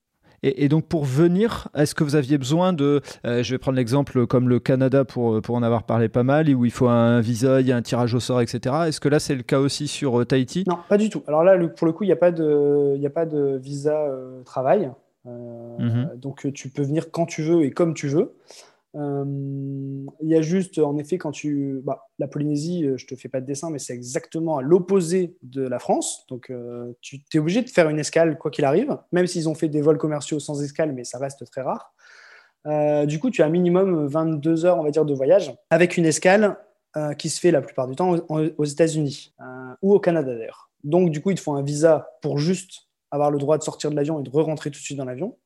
[0.46, 4.26] Et, donc pour venir, est-ce que vous aviez besoin de, euh, je vais prendre l'exemple
[4.26, 7.60] comme le Canada pour, pour en avoir parlé pas mal, où il faut un visa,
[7.60, 8.74] il y a un tirage au sort, etc.
[8.86, 10.64] Est-ce que là c'est le cas aussi sur euh, Tahiti?
[10.68, 11.22] Non, pas du tout.
[11.26, 14.42] Alors là, pour le coup, il n'y a, pas de, a pas de visa euh,
[14.44, 14.90] travail.
[15.24, 16.10] Mhm.
[16.16, 18.36] Donc tu peux venir quand tu veux et comme tu veux.
[18.94, 19.24] Euh,
[20.22, 21.80] il y a juste, en effet, quand tu.
[21.84, 25.36] Bah, la Polynésie, euh, je te fais pas de dessin, mais c'est exactement à l'opposé
[25.42, 26.24] de la France.
[26.28, 29.54] Donc, euh, tu es obligé de faire une escale, quoi qu'il arrive, même s'ils ont
[29.54, 31.92] fait des vols commerciaux sans escale, mais ça reste très rare.
[33.06, 36.06] du coup, tu as un minimum 22 heures, on va dire, de voyage, avec une
[36.06, 36.56] escale
[37.18, 39.34] qui se fait la plupart du temps aux, États-Unis
[39.82, 40.70] ou au Canada d'ailleurs.
[40.82, 43.90] Donc, du coup, il te faut un visa pour juste avoir le droit de sortir
[43.90, 45.36] de l'avion et de re-rentrer tout de suite dans l'avion.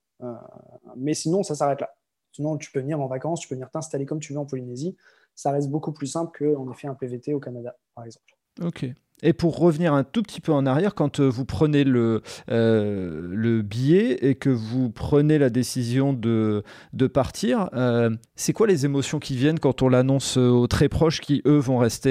[0.97, 1.91] mais sinon, ça s'arrête là.
[2.33, 4.97] Sinon, tu peux venir en vacances, tu peux venir t'installer comme tu veux en Polynésie.
[5.35, 8.37] Ça reste beaucoup plus simple qu'en effet un PVT au Canada, par exemple.
[8.63, 8.87] Ok.
[9.23, 13.29] Et pour revenir un tout petit peu en arrière, quand euh, vous prenez le, euh,
[13.31, 16.63] le billet et que vous prenez la décision de,
[16.93, 21.21] de partir, euh, c'est quoi les émotions qui viennent quand on l'annonce aux très proches
[21.21, 22.11] qui, eux, vont rester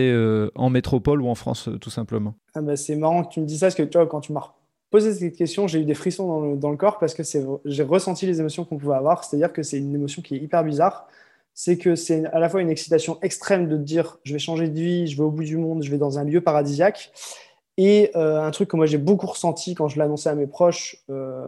[0.55, 2.35] en métropole ou en France, tout simplement?
[2.53, 4.33] Ah bah, C'est marrant que tu me dises ça, parce que tu vois, quand tu
[4.33, 4.53] m'as
[4.89, 7.23] posé cette question, j'ai eu des frissons dans le, le corps parce que
[7.65, 9.23] j'ai ressenti les émotions qu'on pouvait avoir.
[9.23, 11.07] C'est-à-dire que c'est une émotion qui est hyper bizarre
[11.61, 14.69] c'est que c'est à la fois une excitation extrême de te dire je vais changer
[14.69, 17.11] de vie, je vais au bout du monde, je vais dans un lieu paradisiaque.
[17.75, 21.03] Et euh, un truc que moi j'ai beaucoup ressenti quand je l'annonçais à mes proches,
[21.09, 21.45] euh,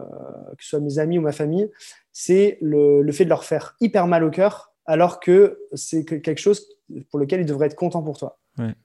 [0.58, 1.70] que ce soit mes amis ou ma famille,
[2.12, 6.68] c'est le, fait de leur faire hyper mal au cœur, alors que c'est quelque chose
[7.10, 8.38] pour lequel ils devraient être contents pour toi.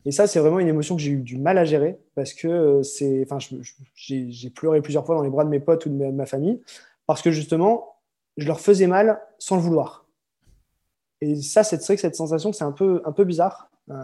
[0.05, 2.47] Et ça, c'est vraiment une émotion que j'ai eu du mal à gérer parce que
[2.47, 3.37] euh, c'est, enfin,
[3.95, 6.61] j'ai pleuré plusieurs fois dans les bras de mes potes ou de ma famille
[7.05, 7.97] parce que justement,
[8.37, 10.05] je leur faisais mal sans le vouloir.
[11.21, 13.69] Et ça, c'est vrai que cette sensation, c'est un peu, un peu bizarre.
[13.89, 13.95] Euh,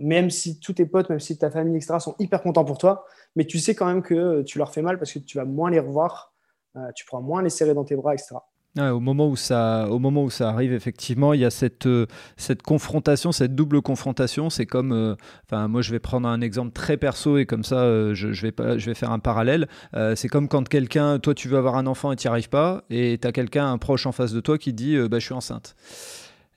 [0.00, 3.06] même si tous tes potes, même si ta famille, etc., sont hyper contents pour toi,
[3.36, 5.70] mais tu sais quand même que tu leur fais mal parce que tu vas moins
[5.70, 6.34] les revoir,
[6.76, 8.36] euh, tu pourras moins les serrer dans tes bras, etc.
[8.78, 12.06] au, moment où ça, au moment où ça arrive, effectivement, il y a cette, euh,
[12.36, 14.50] cette confrontation, cette double confrontation.
[14.50, 18.32] C'est comme, enfin, moi je vais prendre un exemple très perso et comme ça, je,
[18.32, 19.68] je, vais pas, je vais faire un parallèle.
[20.14, 22.84] c'est comme quand quelqu'un, toi tu veux avoir un enfant et tu n'y arrives pas,
[22.90, 25.34] et tu as quelqu'un, un proche en face de toi qui dit bah, Je suis
[25.34, 25.74] enceinte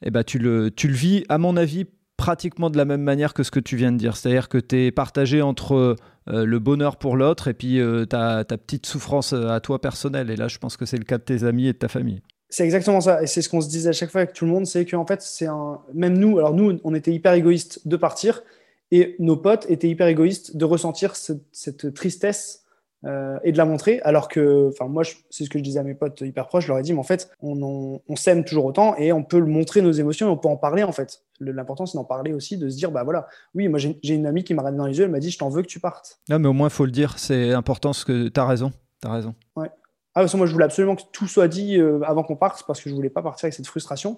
[0.06, 1.86] eh ben, tu, le, tu le vis, à mon avis,
[2.25, 4.17] pratiquement de la même manière que ce que tu viens de dire.
[4.17, 5.95] C'est-à-dire que tu es partagé entre
[6.27, 10.31] euh, le bonheur pour l'autre et puis euh, ta, petite souffrance euh, à toi personnelle.
[10.31, 12.23] Et là, je pense que c'est le cas de tes amis et de ta famille.
[12.49, 13.21] C'est exactement ça.
[13.21, 15.05] Et c'est ce qu'on se disait à chaque fois avec tout le monde, c'est qu'en
[15.05, 15.81] fait, c'est un...
[15.93, 18.41] même nous, alors nous, on était hyper égoïstes de partir
[18.89, 22.64] et nos potes étaient hyper égoïstes de ressentir cette tristesse
[23.05, 23.99] euh, et de la montrer.
[24.03, 26.69] Alors que, enfin, moi, c'est ce que je disais à mes potes hyper proches, je
[26.69, 29.91] leur ai dit, mais en fait, on, s'aime toujours autant et on peut montrer nos
[29.91, 31.21] émotions et on peut en parler, en fait.
[31.39, 34.43] L'important, c'est d'en parler aussi, de se dire, bah voilà, oui, moi, j'ai une amie
[34.43, 36.19] qui m'a regardé dans les yeux, elle m'a dit, je t'en veux que tu partes.
[36.29, 38.71] Non, mais au moins, il faut le dire, c'est important, ce que tu as raison.
[39.01, 39.35] Tu as raison.
[39.55, 39.69] Ouais.
[40.15, 42.63] Ah, parce que moi, je voulais absolument que tout soit dit euh, avant qu'on parte
[42.65, 44.17] parce que je voulais pas partir avec cette frustration.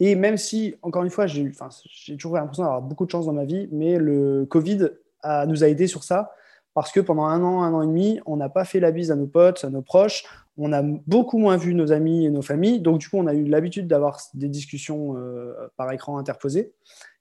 [0.00, 1.52] Et même si, encore une fois, j'ai
[2.16, 4.88] toujours l'impression d'avoir beaucoup de chance dans ma vie, mais le Covid
[5.22, 6.32] a, nous a aidés sur ça
[6.74, 9.10] parce que pendant un an, un an et demi, on n'a pas fait la bise
[9.10, 10.24] à nos potes, à nos proches,
[10.56, 13.34] on a beaucoup moins vu nos amis et nos familles, donc du coup, on a
[13.34, 16.72] eu l'habitude d'avoir des discussions euh, par écran interposé.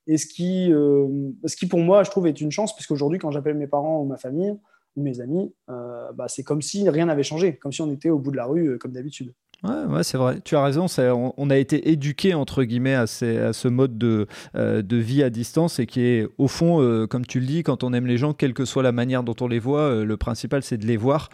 [0.06, 1.08] Et ce qui, euh,
[1.46, 4.02] ce qui, pour moi, je trouve, est une chance, parce qu'aujourd'hui, quand j'appelle mes parents
[4.02, 4.56] ou ma famille
[4.96, 8.10] ou mes amis, euh, bah, c'est comme si rien n'avait changé, comme si on était
[8.10, 9.34] au bout de la rue, comme d'habitude.
[9.64, 10.40] Ouais, c'est vrai.
[10.44, 10.88] Tu as raison.
[11.38, 15.80] On, a été éduqué entre guillemets à, ce mode de, euh, de, vie à distance
[15.80, 18.34] et qui est au fond, euh, comme tu le dis, quand on aime les gens,
[18.34, 20.98] quelle que soit la manière dont on les voit, euh, le principal c'est de les
[20.98, 21.30] voir.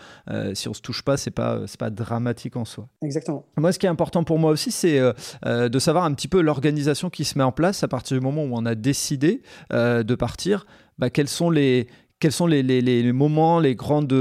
[0.53, 2.87] si on se touche pas, c'est pas c'est pas dramatique en soi.
[3.01, 3.45] Exactement.
[3.57, 4.99] Moi, ce qui est important pour moi aussi, c'est
[5.45, 8.43] de savoir un petit peu l'organisation qui se met en place à partir du moment
[8.43, 10.65] où on a décidé de partir.
[10.97, 11.87] Bah, quels sont les
[12.19, 14.13] quels sont les, moments, les grandes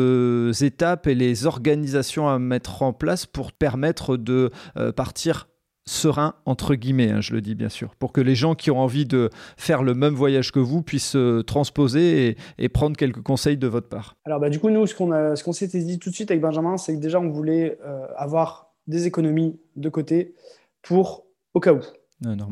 [0.61, 5.49] étapes et les organisations à mettre en place pour permettre de euh, partir
[5.89, 8.79] serein, entre guillemets, hein, je le dis bien sûr, pour que les gens qui ont
[8.79, 13.57] envie de faire le même voyage que vous puissent euh, transposer et, prendre quelques conseils
[13.57, 16.31] de votre part Alors bah, du coup, nous, ce qu'on s'était dit tout de suite
[16.31, 20.35] avec Benjamin, c'est que déjà, on voulait euh, avoir des économies de côté
[20.83, 21.81] pour au cas où.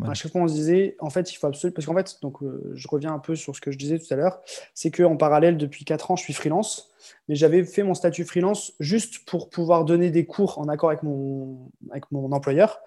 [0.09, 1.75] À chaque fois, on se disait, en fait, il faut absolument.
[1.75, 4.07] Parce qu'en fait, donc, euh, je reviens un peu sur ce que je disais tout
[4.11, 4.41] à l'heure,
[4.75, 6.91] c'est qu'en parallèle, depuis 4 ans, je suis freelance,
[7.29, 11.03] mais j'avais fait mon statut freelance juste pour pouvoir donner des cours en accord avec
[11.03, 12.79] mon, avec mon employeur.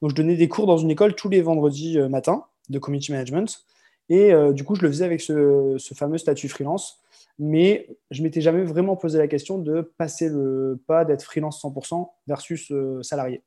[0.00, 3.10] Donc, je donnais des cours dans une école tous les vendredis euh, matin de community
[3.10, 3.64] management.
[4.08, 7.00] Et euh, du coup, je le faisais avec ce, ce fameux statut freelance.
[7.40, 12.08] Mais je m'étais jamais vraiment posé la question de passer le pas d'être freelance 100%
[12.26, 12.72] versus
[13.02, 13.42] salarié.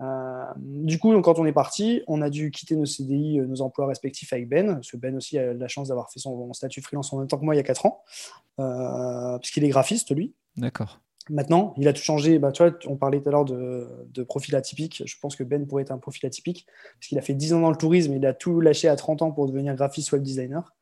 [0.00, 3.62] Euh, du coup, quand on est parti, on a dû quitter nos CDI, euh, nos
[3.62, 6.82] emplois respectifs avec Ben, parce que Ben aussi a la chance d'avoir fait son statut
[6.82, 8.02] freelance en même temps que moi il y a 4 ans,
[8.60, 10.34] euh, puisqu'il est graphiste lui.
[10.56, 11.00] D'accord.
[11.28, 12.38] Maintenant, il a tout changé.
[12.38, 15.02] Bah, tu vois, on parlait tout à l'heure de, de, profil atypique.
[15.04, 16.66] Je pense que Ben pourrait être un profil atypique,
[17.00, 19.22] parce qu'il a fait 10 ans dans le tourisme, il a tout lâché à 30
[19.22, 20.72] ans pour devenir graphiste web designer.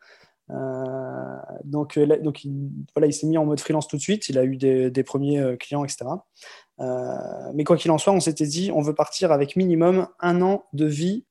[0.50, 4.29] Euh, donc, donc il, voilà, il s'est mis en mode freelance tout de suite.
[4.29, 6.05] Il a eu des, premiers clients, etc.
[6.78, 10.64] mais quoi qu'il en soit, on s'était dit, on veut partir avec minimum un an
[10.72, 11.24] de vie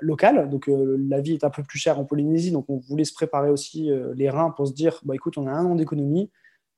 [0.00, 0.50] locale.
[0.50, 3.50] Donc, la vie est un peu plus chère en Polynésie, donc on voulait se préparer
[3.50, 6.30] aussi les reins pour se dire, bah, écoute, on a un an d'économie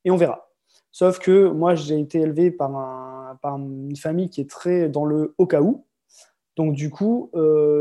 [0.04, 0.50] et on verra.
[0.92, 2.70] Sauf que moi, j'ai été élevé par,
[3.42, 5.84] par, une famille qui est très dans le au cas où.
[6.56, 7.30] Donc du coup,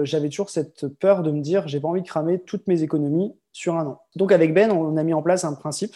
[0.04, 3.34] j'avais toujours cette peur de me dire, j'ai pas envie de cramer toutes mes économies
[3.54, 4.02] sur un an.
[4.18, 5.96] Donc avec Ben, on a mis en place un principe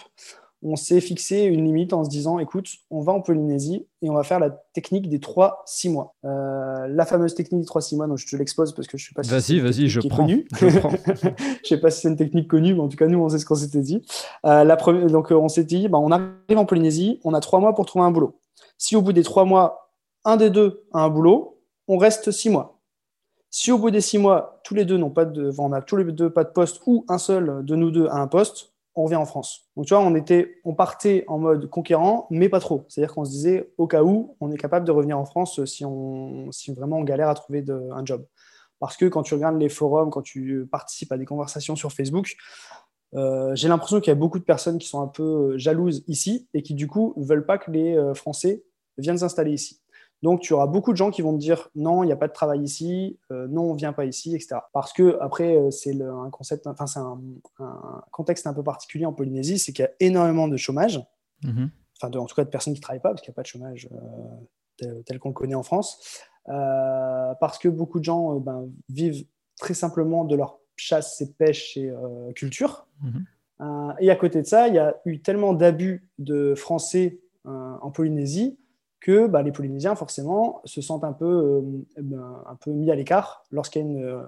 [0.62, 4.14] on s'est fixé une limite en se disant, écoute, on va en Polynésie et on
[4.14, 6.16] va faire la technique des 3-6 mois.
[6.26, 9.08] Euh, la fameuse technique des 3-6 mois, donc je te l'expose parce que je ne
[9.08, 10.28] sais pas si vas-y, vas-y, je prends.
[10.28, 10.72] Je ne
[11.64, 13.46] sais pas si c'est une technique connue, mais en tout cas, nous, on sait ce
[13.46, 14.06] qu'on s'était dit.
[14.46, 17.40] Euh, la première, donc, euh, on s'est dit, bah, on arrive en Polynésie, on a
[17.40, 18.38] 3 mois pour trouver un boulot.
[18.78, 19.94] Si au bout des 3 mois,
[20.26, 22.80] un des deux a un boulot, on reste 6 mois.
[23.50, 25.96] Si au bout des 6 mois, tous les deux n'ont pas de, on a tous
[25.96, 28.69] les deux pas de poste ou un seul de nous deux a un poste,
[29.00, 29.70] on revient en France.
[29.76, 32.86] Donc tu vois, on, était, on partait en mode conquérant, mais pas trop.
[32.88, 35.86] C'est-à-dire qu'on se disait, au cas où, on est capable de revenir en France si,
[35.86, 38.26] on, si vraiment on galère à trouver un job.
[38.80, 42.36] Parce que quand tu regardes les forums, quand tu participes à des conversations sur Facebook,
[43.16, 46.48] euh, j'ai l'impression qu'il y a beaucoup de personnes qui sont un peu jalouses ici
[46.54, 48.64] et qui du coup veulent pas que les euh, Français
[48.98, 49.82] viennent s'installer ici.
[50.22, 52.28] Donc, tu auras beaucoup de gens qui vont te dire non, il n'y a pas
[52.28, 54.58] de travail ici, euh, non, on ne vient pas ici, etc.
[54.74, 57.22] Parce que, après, euh, c'est un concept, enfin, c'est un,
[58.12, 61.00] contexte un peu particulier en Polynésie, c'est qu'il y a énormément de chômage,
[61.44, 61.70] mm-hmm.
[62.02, 63.44] enfin, en tout cas de personnes qui ne travaillent pas, parce qu'il n'y a pas
[63.44, 63.90] de chômage
[64.84, 69.26] euh, tel, qu'on le connaît en France, parce que beaucoup de gens ben, vivent
[69.58, 71.94] très simplement de leur chasse et pêche et
[72.36, 72.88] culture.
[73.04, 73.96] Mm-hmm.
[74.00, 78.58] et à côté de ça, il y a eu tellement d'abus de Français en Polynésie
[79.00, 81.62] que bah, les Polynésiens, forcément, se sentent un peu, euh,
[82.02, 84.22] ben, un peu mis à l'écart lorsqu'il y, euh,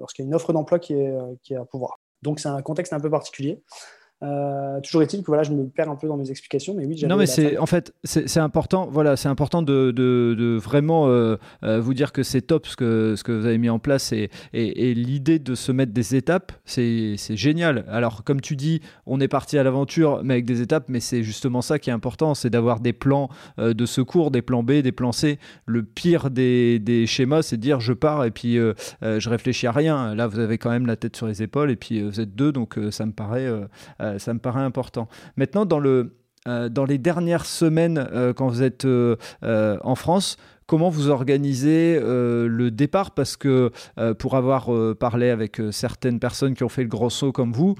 [0.00, 1.98] a une offre d'emploi qui est, euh, qui est à pouvoir.
[2.22, 3.62] Donc, c'est un contexte un peu particulier.
[4.20, 7.04] Euh, toujours est-il que voilà, je me perds un peu dans mes explications, mais oui.
[7.06, 8.88] Non, mais c'est en fait c'est important.
[8.90, 12.74] Voilà, c'est important de, de, de vraiment euh, euh, vous dire que c'est top ce
[12.74, 16.16] que ce que vous avez mis en place et, et, l'idée de se mettre des
[16.16, 17.84] étapes, c'est génial.
[17.88, 21.22] Alors comme tu dis, on est parti à l'aventure, mais avec des étapes, mais c'est
[21.22, 23.28] justement ça qui est important, c'est d'avoir des plans
[23.58, 25.38] de secours, des plans B, des plans C.
[25.66, 29.72] Le pire des, des schémas, c'est de dire je pars et puis je réfléchis à
[29.72, 30.14] rien.
[30.16, 32.50] Là, vous avez quand même la tête sur les épaules et puis vous êtes deux,
[32.50, 33.48] donc ça me paraît
[34.08, 35.08] euh, ça me paraît important.
[35.36, 36.16] Maintenant, dans, le,
[36.46, 38.86] euh, dans les dernières semaines, euh, quand vous êtes
[39.44, 43.12] en France, comment vous organisez le départ?
[43.12, 43.70] Parce que
[44.18, 47.74] pour avoir parlé avec certaines personnes qui ont fait le gros saut comme vous,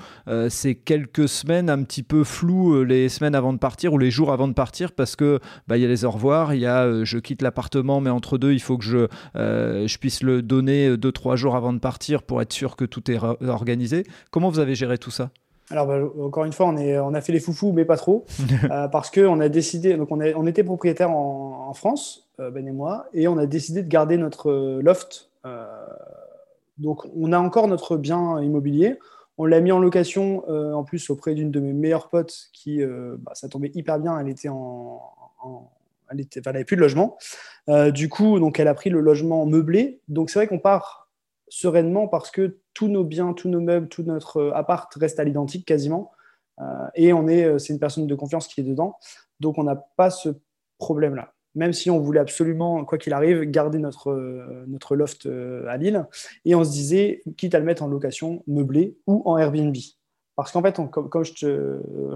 [0.48, 4.32] c'est quelques semaines un petit peu floues, les semaines avant de partir ou les jours
[4.32, 7.18] avant de partir, parce que bah, y a les au revoir, il y a je
[7.18, 11.36] quitte l'appartement, mais entre deux, il faut que je, je puisse le donner deux trois
[11.36, 14.04] jours avant de partir pour être sûr que tout est organisé.
[14.30, 15.30] Comment vous avez géré tout ça?
[15.70, 18.24] Alors, bah, encore une fois, on, est, on a fait les foufous, mais pas trop,
[18.70, 22.72] euh, parce qu'on a décidé, donc on, on était propriétaire en, France, euh, Ben et
[22.72, 25.30] moi, et on a décidé de garder notre euh, loft.
[26.78, 28.98] donc, on a encore notre bien immobilier.
[29.36, 33.32] On l'a mis en location, en plus, auprès d'une de mes meilleures potes, qui, bah,
[33.34, 35.00] ça tombait hyper bien, elle était en,
[36.10, 37.18] elle était, elle avait plus de logement.
[37.94, 40.00] du coup, donc, elle a pris le logement meublé.
[40.08, 41.07] Donc, c'est vrai qu'on part
[41.50, 45.24] sereinement parce que tous nos biens, tous nos meubles, tout notre euh, appart reste à
[45.24, 46.12] l'identique quasiment.
[46.60, 48.96] Euh, et on est, euh, c'est une personne de confiance qui est dedans.
[49.40, 50.28] Donc on n'a pas ce
[50.78, 51.32] problème-là.
[51.54, 54.12] Même si on voulait absolument, quoi qu'il arrive, garder notre,
[54.68, 55.26] notre loft
[55.66, 56.06] à Lille.
[56.44, 59.74] Et on se disait, quitte à le mettre en location meublée ou en Airbnb.
[60.36, 61.24] Parce qu'en fait, comme,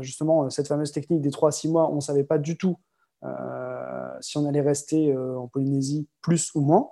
[0.00, 2.76] justement, cette fameuse technique des 3 à 6 mois, on ne savait pas du tout
[4.20, 6.90] si on allait rester en Polynésie plus ou moins.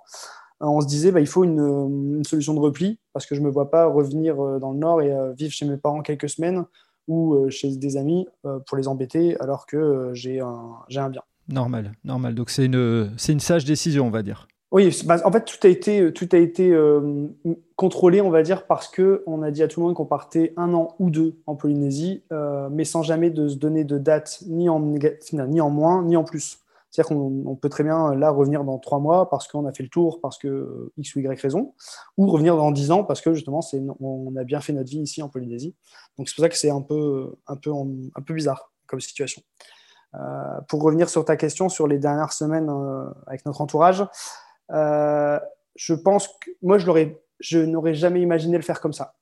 [0.61, 3.45] Euh, on se disait bah, il faut une, solution de repli parce que je ne
[3.45, 6.29] me vois pas revenir euh, dans le Nord et euh, vivre chez mes parents quelques
[6.29, 6.65] semaines
[7.07, 8.27] ou chez des amis
[8.67, 11.23] pour les embêter alors que j'ai un, un bien.
[11.49, 12.35] Normal, normal.
[12.35, 14.47] Donc c'est une, une sage décision, on va dire.
[14.71, 16.73] Oui, bah, en fait, tout a été, tout a été
[17.75, 20.73] contrôlé, on va dire, parce qu'on a dit à tout le monde qu'on partait un
[20.73, 22.21] an ou deux en Polynésie,
[22.71, 26.23] mais sans jamais de se donner de date ni en, ni en moins, ni en
[26.23, 26.59] plus.
[26.91, 29.89] C'est-à-dire qu'on peut très bien là revenir dans trois mois parce qu'on a fait le
[29.89, 31.73] tour, parce que euh, X ou Y raison,
[32.17, 33.61] ou revenir dans dix ans parce que justement
[34.01, 35.73] on a bien fait notre vie ici en Polynésie.
[36.17, 37.33] Donc c'est pour ça que c'est un peu,
[38.29, 39.41] bizarre comme situation.
[40.15, 44.05] Euh, pour revenir sur ta question sur les dernières semaines euh, avec notre entourage,
[44.69, 49.15] je pense que moi je n'aurais jamais imaginé le faire comme ça.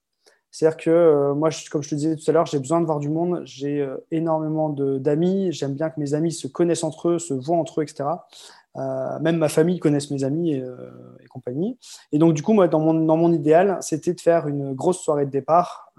[0.52, 3.00] C'est-à-dire que euh, moi, comme je te disais tout à l'heure, j'ai besoin de voir
[3.00, 3.42] du monde.
[3.46, 5.52] J'ai euh, énormément d'amis.
[5.52, 8.10] J'aime bien que mes amis se connaissent entre eux, se voient entre eux, etc.
[8.78, 10.64] Euh, même ma famille connaisse mes amis et,
[11.30, 11.78] compagnie.
[12.12, 15.00] Et donc, du coup, moi, dans mon, dans mon idéal, c'était de faire une grosse
[15.00, 15.92] soirée de départ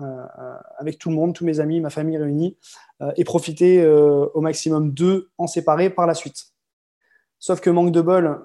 [0.78, 2.56] avec tout le monde, tous mes amis, ma famille réunie,
[3.16, 6.46] et profiter au maximum d'eux en séparés par la suite.
[7.38, 8.40] Sauf que manque de bol,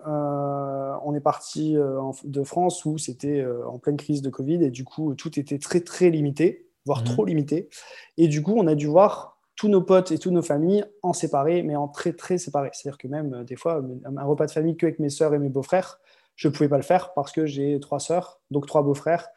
[1.04, 4.72] on est parti euh, de France où c'était euh, en pleine crise de Covid et
[4.72, 7.06] du coup, tout était très, très limité, voire mhm.
[7.06, 7.70] trop limité.
[8.18, 11.14] Et du coup, on a dû voir tous nos potes et toutes nos familles en
[11.14, 12.70] séparés, mais en très, très séparés.
[12.74, 15.50] C'est-à-dire que même euh, des fois, un repas de famille qu'avec mes sœurs et mes
[15.50, 16.00] beaux-frères,
[16.36, 19.28] Je ne pouvais pas le faire parce que j'ai trois sœurs, donc trois beaux-frères.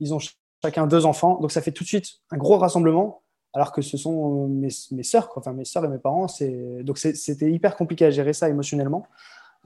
[0.00, 0.18] Ils ont
[0.62, 1.40] chacun deux enfants.
[1.40, 3.22] Donc, ça fait tout de suite un gros rassemblement,
[3.54, 6.26] alors que ce sont mes, mes sœurs, enfin mes sœurs et mes parents.
[6.82, 9.06] Donc, c'était hyper compliqué à gérer ça émotionnellement.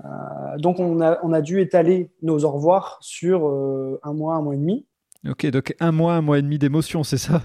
[0.05, 4.35] Euh, donc, on a, on a, dû étaler nos au revoir sur euh, un mois,
[4.35, 4.87] un mois et demi.
[5.29, 7.43] Ok, donc un mois, un mois et demi d'émotion, c'est ça?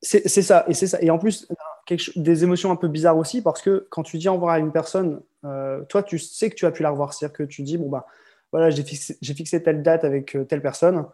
[0.00, 1.02] C'est ça, et c'est ça.
[1.02, 1.48] Et en plus,
[1.84, 4.58] quelque, des émotions un peu bizarres aussi, parce que quand tu dis au revoir à
[4.60, 7.12] une personne, euh, toi, tu sais que tu as pu la revoir.
[7.12, 8.06] C'est-à-dire que tu dis, bon, bah,
[8.52, 11.04] voilà, j'ai fixé, fixé, telle date avec telle personne.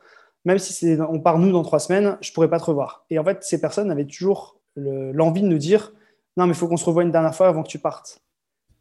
[0.45, 3.07] Même si on part nous dans trois semaines, je pourrais pas te revoir.
[3.09, 5.93] Et en fait, ces personnes avaient toujours l'envie de nous dire,
[6.37, 8.21] non, mais il faut qu'on se revoie une dernière fois avant que tu partes.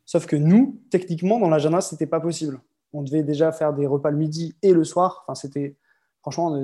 [0.06, 2.60] Sauf que nous, techniquement, dans l'agenda, ce n'était pas possible.
[2.94, 5.24] On devait déjà faire des repas le midi et le soir.
[5.26, 5.76] Enfin, c'était
[6.24, 6.58] franchement,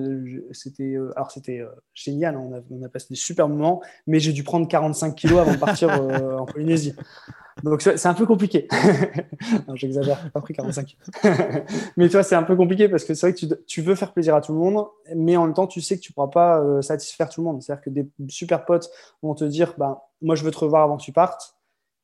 [0.53, 2.37] c'était euh, alors c'était euh, génial.
[2.37, 5.89] On a, passé des super moments, mais j'ai dû prendre 45 kilos avant de partir
[5.89, 6.95] euh, en Polynésie.
[7.63, 8.69] Donc c'est un peu compliqué.
[9.73, 10.95] J'exagère, j'ai pas pris 45.
[11.97, 13.95] mais tu vois, c'est un peu compliqué parce que c'est vrai que tu, tu, veux
[13.95, 16.29] faire plaisir à tout le monde, mais en même temps, tu sais que tu pourras
[16.29, 17.61] pas satisfaire tout le monde.
[17.61, 18.89] C'est-à-dire que des super potes
[19.21, 21.58] vont te dire, bah, moi je veux te revoir avant que tu partes.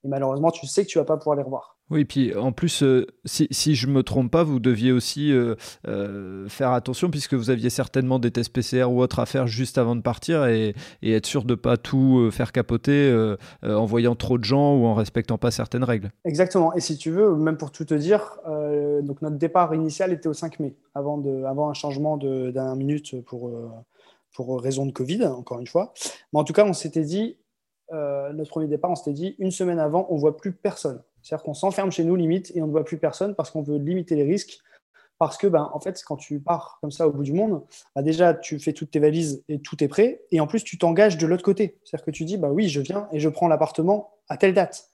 [0.06, 1.76] Et malheureusement, tu sais que tu vas pas pouvoir les revoir.
[1.92, 5.56] Oui, puis en plus, euh, si, si, je me trompe pas, vous deviez aussi euh,
[5.88, 9.78] euh, faire attention puisque vous aviez certainement des tests PCR ou autres à faire juste
[9.78, 14.16] avant de partir et, et être sûr de ne pas tout faire capoter en voyant
[14.16, 16.12] trop de gens ou en respectant pas certaines règles.
[16.24, 16.74] Exactement.
[16.74, 18.40] Et si tu veux, même pour tout te dire,
[19.04, 23.22] donc notre départ initial était au 5 mai, avant, de, avant un changement d'un minute
[23.26, 23.52] pour,
[24.34, 25.94] pour raison de Covid, encore une fois.
[26.34, 27.38] Mais en tout cas, on s'était dit,
[27.94, 31.02] euh, notre premier départ, on s'était dit une semaine avant, on voit plus personne.
[31.22, 33.78] C'est-à-dire qu'on s'enferme chez nous limite et on ne voit plus personne parce qu'on veut
[33.78, 34.60] limiter les risques.
[35.18, 37.64] Parce que, ben, en fait, quand tu pars comme ça au bout du monde,
[37.96, 40.22] bah, déjà, tu fais toutes tes valises et tout est prêt.
[40.32, 41.80] Et en plus, tu t'engages de l'autre côté.
[41.84, 44.90] C'est-à-dire que tu dis, bah oui, je viens et je prends l'appartement à telle date.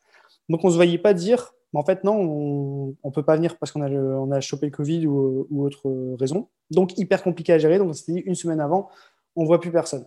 [0.48, 3.36] Donc, on ne se voyait pas dire, mais en fait, non, on ne peut pas
[3.36, 5.89] venir parce qu'on a, on a chopé le Covid ou, ou, autre
[6.20, 6.50] raison.
[6.70, 7.80] Donc, hyper compliqué à gérer.
[7.80, 8.89] Donc, on s'était dit, une semaine avant,
[9.36, 10.06] on ne voit plus personne.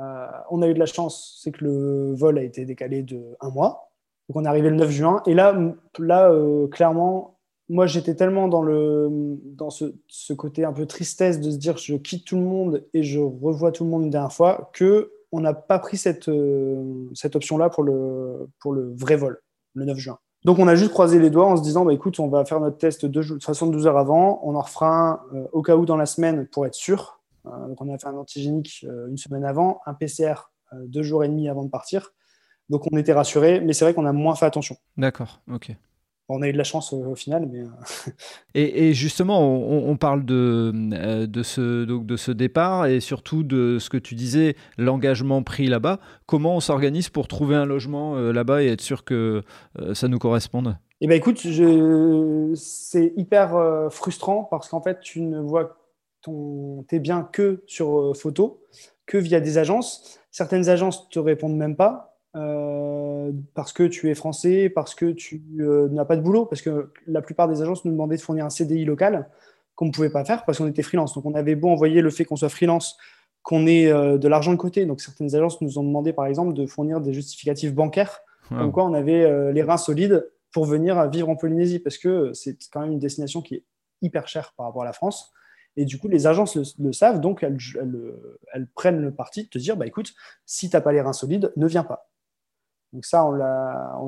[0.00, 3.22] Euh, on a eu de la chance, c'est que le vol a été décalé de
[3.40, 3.90] un mois.
[4.28, 5.22] Donc on est arrivé le 9 juin.
[5.26, 5.56] Et là,
[5.98, 7.38] là euh, clairement,
[7.68, 9.08] moi j'étais tellement dans, le,
[9.44, 13.02] dans ce, côté un peu tristesse de se dire je quitte tout le monde et
[13.02, 17.08] je revois tout le monde une dernière fois que on n'a pas pris cette, euh,
[17.14, 19.40] cette option-là pour le, pour le vrai vol,
[19.74, 20.18] le 9 juin.
[20.44, 22.60] Donc on a juste croisé les doigts en se disant bah, écoute, on va faire
[22.60, 26.06] notre test de 72 heures avant, on en refera un au cas où dans la
[26.06, 27.20] semaine pour être sûr.
[27.46, 30.34] Euh, donc on a fait un antigénique euh, une semaine avant, un PCR
[30.72, 32.12] euh, deux jours et demi avant de partir.
[32.68, 34.76] Donc on était rassurés, mais c'est vrai qu'on a moins fait attention.
[34.96, 35.72] D'accord, ok.
[36.28, 37.48] On a eu de la chance au final.
[37.48, 37.62] Mais...
[38.54, 40.72] et, justement, on, parle de,
[41.24, 45.68] de, ce, donc de ce départ et surtout de ce que tu disais, l'engagement pris
[45.68, 46.00] là-bas.
[46.26, 49.44] Comment on s'organise pour trouver un logement là-bas et être sûr que
[49.94, 50.76] ça nous corresponde?
[51.00, 52.50] Eh bien écoute, je...
[52.56, 55.85] c'est hyper frustrant parce qu'en fait, tu ne vois
[56.88, 58.62] tes biens que sur euh, photo,
[59.06, 60.18] que via des agences.
[60.30, 65.42] Certaines agences te répondent même pas euh, parce que tu es français, parce que tu
[65.60, 68.44] euh, n'as pas de boulot, parce que la plupart des agences nous demandaient de fournir
[68.44, 69.28] un CDI local
[69.74, 71.14] qu'on ne pouvait pas faire parce qu'on était freelance.
[71.14, 72.96] Donc on avait beau envoyer le fait qu'on soit freelance,
[73.42, 74.86] qu'on ait de l'argent de côté.
[74.86, 78.86] Donc certaines agences nous ont demandé par exemple de fournir des justificatifs bancaires, comme quoi
[78.86, 82.92] on avait les reins solides pour venir vivre en Polynésie, parce que c'est quand même
[82.92, 83.64] une destination qui est
[84.00, 85.34] hyper chère par rapport à la France.
[85.76, 87.58] Et du coup, les agences le, savent, donc elles,
[88.74, 90.14] prennent le parti de te dire, bah, écoute,
[90.46, 92.08] si tu n'as pas les reins solides, ne viens pas.
[92.92, 93.32] Donc ça, on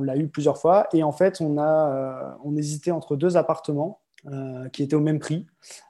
[0.02, 0.88] l'a eu plusieurs fois.
[0.92, 5.00] Et en fait, on, a, euh, on hésitait entre deux appartements euh, qui étaient au
[5.00, 5.46] même prix.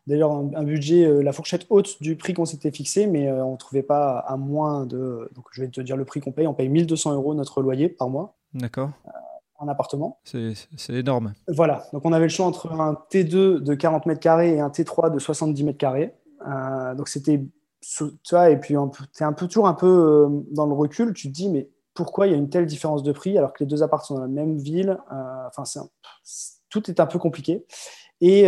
[0.08, 3.56] D'ailleurs, un, budget, euh, la fourchette haute du prix qu'on s'était fixé, mais on ne
[3.56, 5.30] trouvait pas à moins de...
[5.34, 6.48] Donc je vais te dire le prix qu'on paye.
[6.48, 8.36] On paye 1200 euros notre loyer par mois.
[8.54, 8.90] D'accord
[9.60, 10.18] un appartement.
[10.24, 10.54] C'est
[10.90, 11.34] énorme.
[11.48, 14.68] Voilà, donc on avait le choix entre un T2 de 40 mètres carrés et un
[14.68, 16.14] T3 de 70 mètres carrés.
[16.46, 17.44] Euh, donc c'était,
[17.80, 18.74] tu vois, et puis
[19.14, 21.68] tu es un peu, toujours un peu euh, dans le recul, tu te dis, mais
[21.94, 24.14] pourquoi il y a une telle différence de prix alors que les deux appartements sont
[24.14, 24.98] dans la même ville?
[25.12, 25.64] Euh, Enfin,
[26.68, 27.64] tout est un peu compliqué.
[28.20, 28.42] Et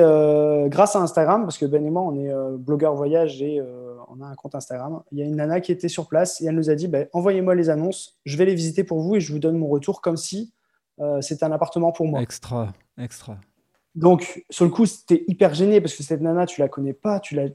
[0.68, 3.62] grâce à Instagram, parce que Ben et moi, on est blogueur voyage et
[4.08, 6.46] on a un compte Instagram, il y a une nana qui était sur place et
[6.46, 9.20] elle nous a dit, ben, envoyez-moi les annonces, je vais les visiter pour vous et
[9.20, 10.52] je vous donne mon retour comme si
[11.00, 12.20] euh, c'était un appartement pour moi.
[12.20, 13.36] Extra, extra.
[13.94, 17.18] Donc, sur le coup, c'était hyper gêné parce que cette nana, tu la connais pas,
[17.18, 17.48] tu l'as,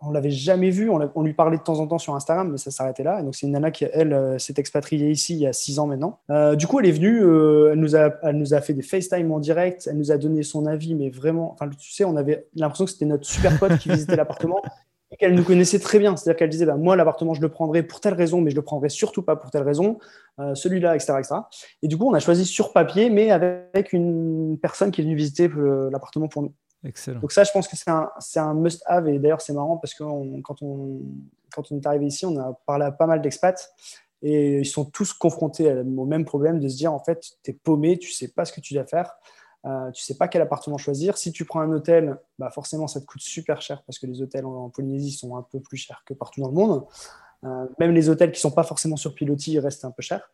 [0.00, 2.70] on l'avait jamais vue, on, lui parlait de temps en temps sur Instagram, mais ça
[2.70, 3.20] s'arrêtait là.
[3.20, 5.78] Et donc, c'est une nana qui, elle, euh, s'est expatriée ici il y a six
[5.78, 6.20] ans maintenant.
[6.30, 9.30] Euh, du coup, elle est venue, elle, nous a, elle nous a fait des FaceTime
[9.30, 12.46] en direct, elle nous a donné son avis, mais vraiment, enfin, tu sais, on avait
[12.54, 14.62] l'impression que c'était notre super pote qui visitait l'appartement
[15.12, 16.16] et qu'elle nous connaissait très bien.
[16.16, 18.62] C'est-à-dire qu'elle disait, bah, moi, l'appartement, je le prendrai pour telle raison, mais je le
[18.62, 19.98] prendrai surtout pas pour telle raison,
[20.40, 21.34] euh, celui-là, etc., etc.
[21.82, 25.14] Et du coup, on a choisi sur papier, mais avec une personne qui est venue
[25.14, 26.54] visiter euh, l'appartement pour nous.
[26.84, 27.20] Excellent.
[27.20, 29.06] Donc ça, je pense que c'est un, un must-have.
[29.08, 30.02] Et d'ailleurs, c'est marrant parce que
[30.40, 31.02] quand, on,
[31.54, 33.70] quand on est arrivé ici, on a parlé à pas mal d'expats.
[34.22, 37.54] Et ils sont tous confrontés au même problème de se dire, en fait, tu es
[37.54, 39.12] paumé, tu sais pas ce que tu dois faire.
[39.64, 41.16] Euh, tu sais pas quel appartement choisir.
[41.16, 44.20] Si tu prends un hôtel, bah forcément, ça te coûte super cher parce que les
[44.20, 46.84] hôtels en, Polynésie sont un peu plus chers que partout dans le monde.
[47.44, 50.30] Euh, même les hôtels qui sont pas forcément sur pilotis restent un peu chers.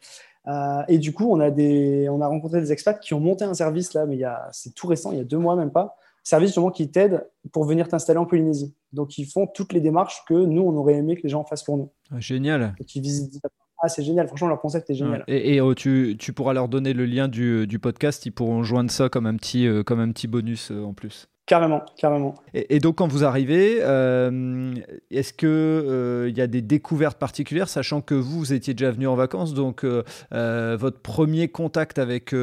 [0.46, 3.44] Euh, et du coup, on a, des, on a rencontré des expats qui ont monté
[3.44, 4.20] un service là, mais
[4.52, 5.96] c'est tout récent, il y a deux mois même pas.
[6.22, 8.74] Service justement qui t'aide pour venir t'installer en Polynésie.
[8.92, 11.62] Donc, ils font toutes les démarches que nous, on aurait aimé que les gens fassent
[11.62, 11.90] pour nous.
[12.10, 12.74] Ah, génial.
[12.78, 13.40] Et qui visitent
[13.80, 14.26] ah, c'est génial.
[14.26, 15.24] Franchement, leur concept est génial.
[15.28, 18.26] Et, oh, tu, tu, pourras leur donner le lien du, du, podcast.
[18.26, 21.28] Ils pourront joindre ça comme un petit, euh, comme un petit bonus euh, en plus.
[21.46, 22.34] Carrément, carrément.
[22.52, 24.74] Et, donc, quand vous arrivez, euh,
[25.10, 29.06] est-ce qu'il il y a des découvertes particulières, sachant que vous, vous étiez déjà venu
[29.06, 32.34] en vacances, donc votre premier contact avec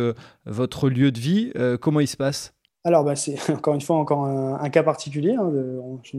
[0.47, 2.54] votre lieu de vie, comment il se passe?
[2.85, 5.51] Alors, bah, c'est encore une fois encore un, cas particulier, hein,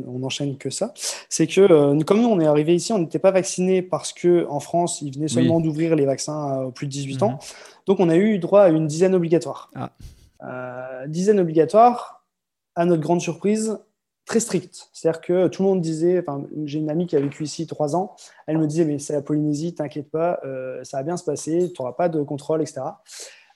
[0.07, 0.93] on, n'enchaîne que ça.
[1.31, 4.47] C'est que euh, comme nous, on est arrivé ici, on n'était pas vacciné parce que
[4.49, 7.31] en France, ils venaient seulement d'ouvrir les vaccins aux plus de 18 ans.
[7.31, 7.39] Mhm.
[7.87, 9.71] Donc, on a eu droit à une dizaine obligatoire.
[9.77, 9.91] Ah.
[10.43, 12.25] Euh, dizaine obligatoire,
[12.75, 13.79] à notre grande surprise,
[14.27, 14.89] très stricte.
[14.93, 16.23] C'est-à-dire que tout le monde disait,
[16.65, 18.17] j'ai une amie qui a vécu ici trois ans,
[18.49, 21.73] elle me disait, mais c'est la Polynésie, t'inquiète pas, euh, ça va bien se passer,
[21.73, 22.81] tu n'auras pas de contrôle, etc.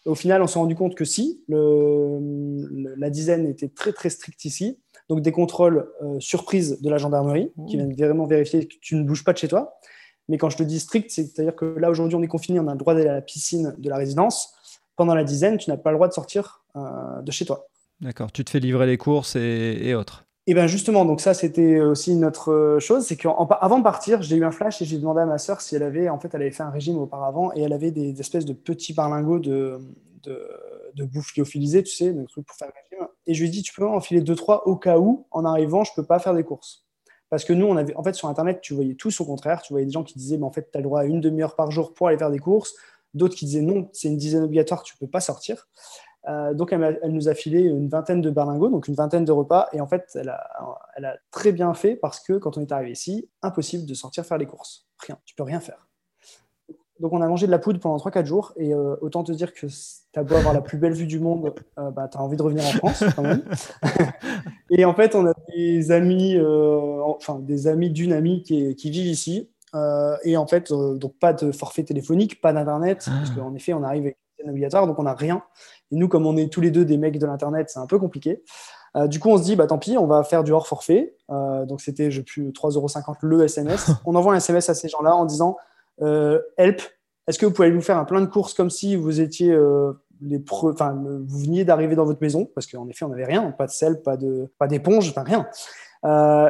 [0.06, 4.78] Au final, on s'est rendu compte que si, la dizaine était très très stricte ici.
[5.08, 9.02] Donc des contrôles euh, surprises de la gendarmerie qui viennent vraiment vérifier que tu ne
[9.02, 9.76] bouges pas de chez toi.
[10.28, 12.72] Mais quand je te dis strict, c'est-à-dire que là aujourd'hui on est confiné, on a
[12.72, 14.54] le droit d'aller à la piscine de la résidence.
[14.94, 17.66] Pendant la dizaine, tu n'as pas le droit de sortir euh, de chez toi.
[18.00, 20.24] D'accord, tu te fais livrer les courses et autres.
[20.50, 24.20] Et bien justement, donc ça c'était aussi une autre euh, chose, c'est qu'avant de partir,
[24.20, 26.34] j'ai eu un flash et j'ai demandé à ma sœur si elle avait, en fait,
[26.34, 29.78] elle avait fait un régime auparavant et elle avait des, espèces de petits barlingots de,
[30.98, 33.08] bouffe lyophilisée, tu sais, des trucs pour faire le régime.
[33.28, 35.84] Et je lui ai dit, tu peux enfiler deux trois au cas où, en arrivant,
[35.84, 36.84] je peux pas faire des courses.
[37.28, 39.62] Parce que nous, on avait, en fait, sur Internet, tu voyais tout au contraire.
[39.62, 41.20] Tu voyais des gens qui disaient, mais en fait, tu as le droit à une
[41.20, 42.74] demi-heure par jour pour aller faire des courses.
[43.14, 45.68] D'autres qui disaient, non, c'est une dizaine obligatoire, tu peux pas sortir.
[46.28, 49.68] Euh, donc, elle, nous a filé une vingtaine de berlingots, donc une vingtaine de repas.
[49.72, 53.28] Et en fait, elle a, très bien fait parce que quand on est arrivé ici,
[53.42, 54.86] impossible de sortir faire les courses.
[54.98, 55.86] Rien, tu peux rien faire.
[56.98, 58.52] Donc, on a mangé de la poudre pendant 3-4 jours.
[58.56, 61.18] Et euh, autant te dire que tu as beau avoir la plus belle vue du
[61.18, 63.42] monde, euh, bah, tu as envie de revenir en France quand même.
[64.70, 66.38] et en fait, on a des amis,
[67.02, 69.48] enfin des amis d'une amie qui, qui vivent ici.
[70.24, 73.12] et en fait, donc pas de forfait téléphonique, pas d'internet, ah.
[73.16, 75.42] parce qu'en effet, on arrive avec obligatoire, donc on n'a rien.
[75.92, 77.98] Et nous, comme on est tous les deux des mecs de l'Internet, c'est un peu
[77.98, 78.42] compliqué.
[78.96, 81.14] Euh, du coup, on se dit, bah, tant pis, on va faire du hors forfait.
[81.30, 83.90] Euh, donc, c'était, je plus, 3,50€ le SMS.
[84.04, 85.56] on envoie un SMS à ces gens-là en disant,
[86.02, 86.82] euh, help,
[87.26, 89.56] est-ce que vous pouvez nous faire un plein de courses comme si vous étiez
[90.20, 92.50] les enfin, vous veniez d'arriver dans votre maison?
[92.54, 95.46] Parce qu'en effet, on n'avait rien, pas de sel, pas de, pas d'éponge, enfin rien.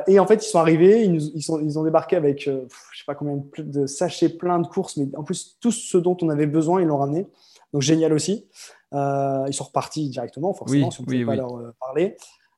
[0.07, 3.05] et en fait, ils sont arrivés, ils, ils, sont, ils ont débarqué avec, je sais
[3.07, 6.47] pas combien de sachets plein de courses, mais en plus, tout ce dont on avait
[6.47, 7.27] besoin, ils l'ont ramené.
[7.73, 8.49] Donc génial aussi.
[8.93, 12.17] Euh, ils sont repartis directement, forcément, si on ne pouvait pas leur euh, parler.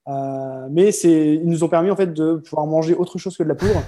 [0.09, 3.49] Euh, mais ils nous ont permis en fait de pouvoir manger autre chose que de
[3.49, 3.83] la poudre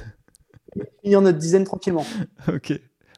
[0.76, 2.04] et finir notre dizaine tranquillement.
[2.48, 2.72] Ok.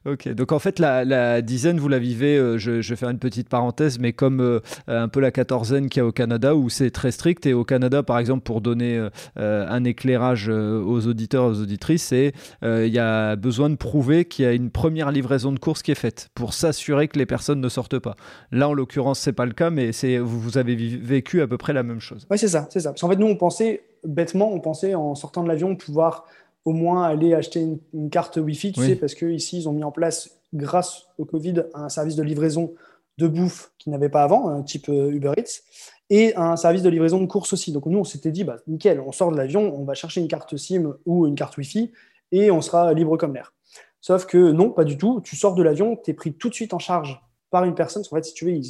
[0.06, 3.48] Ok, donc en fait, la, dizaine, vous la vivez, euh, je, vais faire une petite
[3.48, 6.90] parenthèse, mais comme euh, un peu la quatorzaine qu'il y a au Canada, où c'est
[6.90, 7.44] très strict.
[7.46, 12.32] Et au Canada, par exemple, pour donner euh, un éclairage aux auditeurs, aux auditrices, il
[12.62, 15.96] y a besoin de prouver qu'il y a une première livraison de course qui est
[15.96, 18.14] faite pour s'assurer que les personnes ne sortent pas.
[18.52, 19.90] Là, en l'occurrence, c'est pas le cas, mais
[20.20, 22.26] vous, vous avez vécu à peu près la même chose.
[22.30, 22.90] Oui, c'est ça, c'est ça.
[22.90, 26.26] Parce qu'en fait, nous, on pensait bêtement, on pensait en sortant de l'avion pouvoir
[26.66, 27.64] au moins aller acheter
[27.94, 31.62] une, carte Wi-Fi, tu sais, parce qu'ici, ils ont mis en place, grâce au Covid,
[31.74, 32.74] un service de livraison
[33.18, 35.62] de bouffe qu'ils n'avaient pas avant, un type euh, Uber Eats,
[36.10, 37.72] et un service de livraison de courses aussi.
[37.72, 40.26] Donc nous, on s'était dit, bah, nickel, on sort de l'avion, on va chercher une
[40.26, 41.92] carte SIM ou une carte Wi-Fi,
[42.32, 43.54] et on sera libre comme l'air.
[44.00, 45.20] Sauf que non, pas du tout.
[45.20, 48.02] Tu sors de l'avion, tu es pris tout de suite en charge par une personne.
[48.10, 48.60] En fait, si tu veux,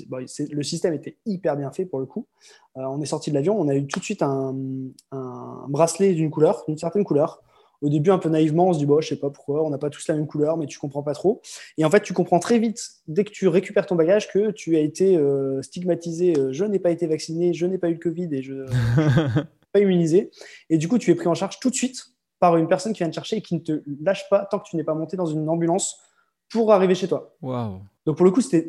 [0.50, 2.26] le système était hyper bien fait pour le coup.
[2.76, 4.54] Euh, on est sorti de l'avion, on a eu tout de suite un,
[5.12, 7.42] un bracelet d'une couleur, d'une certaine couleur
[7.86, 9.78] au début, un peu naïvement, on se dit, bon, je sais pas pourquoi, on n'a
[9.78, 11.40] pas tous la même couleur, mais tu comprends pas trop.
[11.78, 14.74] Et en fait, tu comprends très vite, dès que tu récupères ton bagage, que tu
[14.74, 18.00] as été euh, stigmatisé, euh, je n'ai pas été vacciné, je n'ai pas eu le
[18.00, 20.32] Covid et je suis pas immunisé.
[20.68, 22.06] Et du coup, tu es pris en charge tout de suite
[22.40, 24.68] par une personne qui vient te chercher et qui ne te lâche pas tant que
[24.68, 26.00] tu n'es pas monté dans une ambulance
[26.50, 27.36] pour arriver chez toi.
[28.04, 28.68] Donc pour le coup, c'était,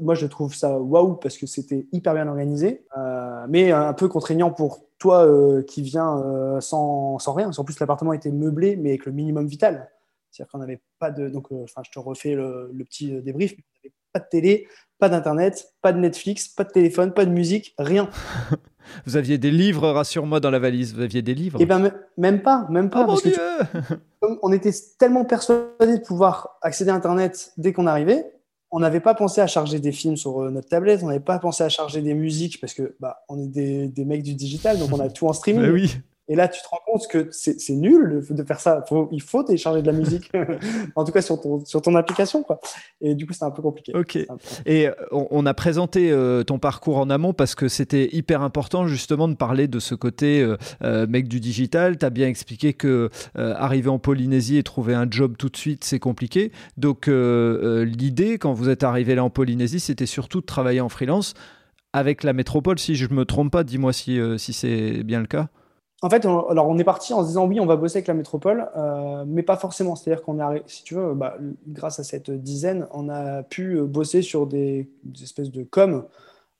[0.00, 4.08] moi je trouve ça waouh parce que c'était hyper bien organisé, euh, mais un peu
[4.08, 7.50] contraignant pour toi euh, qui viens euh, sans, sans, rien.
[7.56, 9.90] En plus, l'appartement était meublé, mais avec le minimum vital.
[10.30, 11.28] C'est-à-dire qu'on n'avait pas de.
[11.28, 13.52] Donc, enfin, je te refais le, petit débrief.
[13.52, 14.68] On n'avait pas de télé,
[15.00, 18.08] pas d'internet, pas de Netflix, pas de téléphone, pas de musique, rien.
[19.06, 20.94] Vous aviez des livres, rassure-moi, dans la valise.
[20.94, 23.00] Vous aviez des livres Eh ben, même pas, même pas.
[23.00, 23.38] Oh mon parce que Dieu
[24.22, 28.32] tu- on était tellement persuadés de pouvoir accéder à Internet dès qu'on arrivait,
[28.72, 31.38] on n'avait pas pensé à charger des films sur euh, notre tablette, on n'avait pas
[31.38, 34.78] pensé à charger des musiques parce que bah, on est des, des mecs du digital,
[34.78, 35.62] donc on a tout en streaming.
[35.62, 35.94] Bah oui.
[36.28, 38.84] Et là, tu te rends compte que c'est nul de faire ça.
[38.88, 40.30] Faut- il faut télécharger de la musique,
[40.96, 42.42] en tout cas sur ton, sur ton application.
[42.44, 42.60] Quoi.
[43.00, 43.92] Et du coup, c'est un peu compliqué.
[43.94, 44.12] Ok.
[44.26, 44.26] Peu-
[44.64, 48.40] Et euh, on, on a présenté euh, ton parcours en amont parce que c'était hyper
[48.42, 50.46] important justement de parler de ce côté
[50.82, 51.98] euh, mec du digital.
[51.98, 55.56] Tu as bien expliqué que euh, arriver en Polynésie et trouver un job tout de
[55.56, 56.52] suite, c'est compliqué.
[56.76, 61.34] Donc l'idée, quand vous êtes arrivé là en Polynésie, c'était surtout de travailler en freelance
[61.92, 62.78] avec la métropole.
[62.78, 65.48] Si je me trompe pas, dis-moi si, si c'est bien le cas.
[66.04, 68.08] En fait, on, alors on est parti en se disant oui, on va bosser avec
[68.08, 69.94] la métropole, euh, mais pas forcément.
[69.94, 71.36] C'est-à-dire qu'on arri- si tu veux, bah,
[71.68, 74.90] grâce à cette dizaine, on a pu euh, bosser sur des,
[75.22, 76.04] espèces de com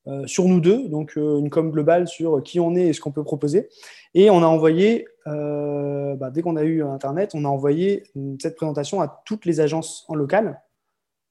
[0.07, 3.11] euh, sur nous deux, donc une com globale sur qui on est et ce qu'on
[3.11, 3.68] peut proposer.
[4.14, 8.05] Et on a envoyé, bah, dès qu'on a eu Internet, on a envoyé
[8.40, 10.61] cette présentation à toutes les agences en local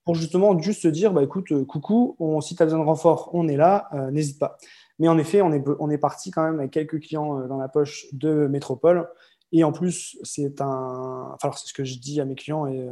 [0.04, 3.48] pour justement juste se dire, bah, écoute, coucou, si tu as besoin de renfort, on
[3.48, 4.58] est là, n'hésite pas.
[5.02, 7.58] Mais en effet, on est, on est parti quand même avec quelques clients euh, dans
[7.58, 9.10] la poche de Métropole.
[9.52, 11.32] Et en plus, c'est un.
[11.34, 12.92] Enfin, alors, c'est ce que je dis à mes clients et euh,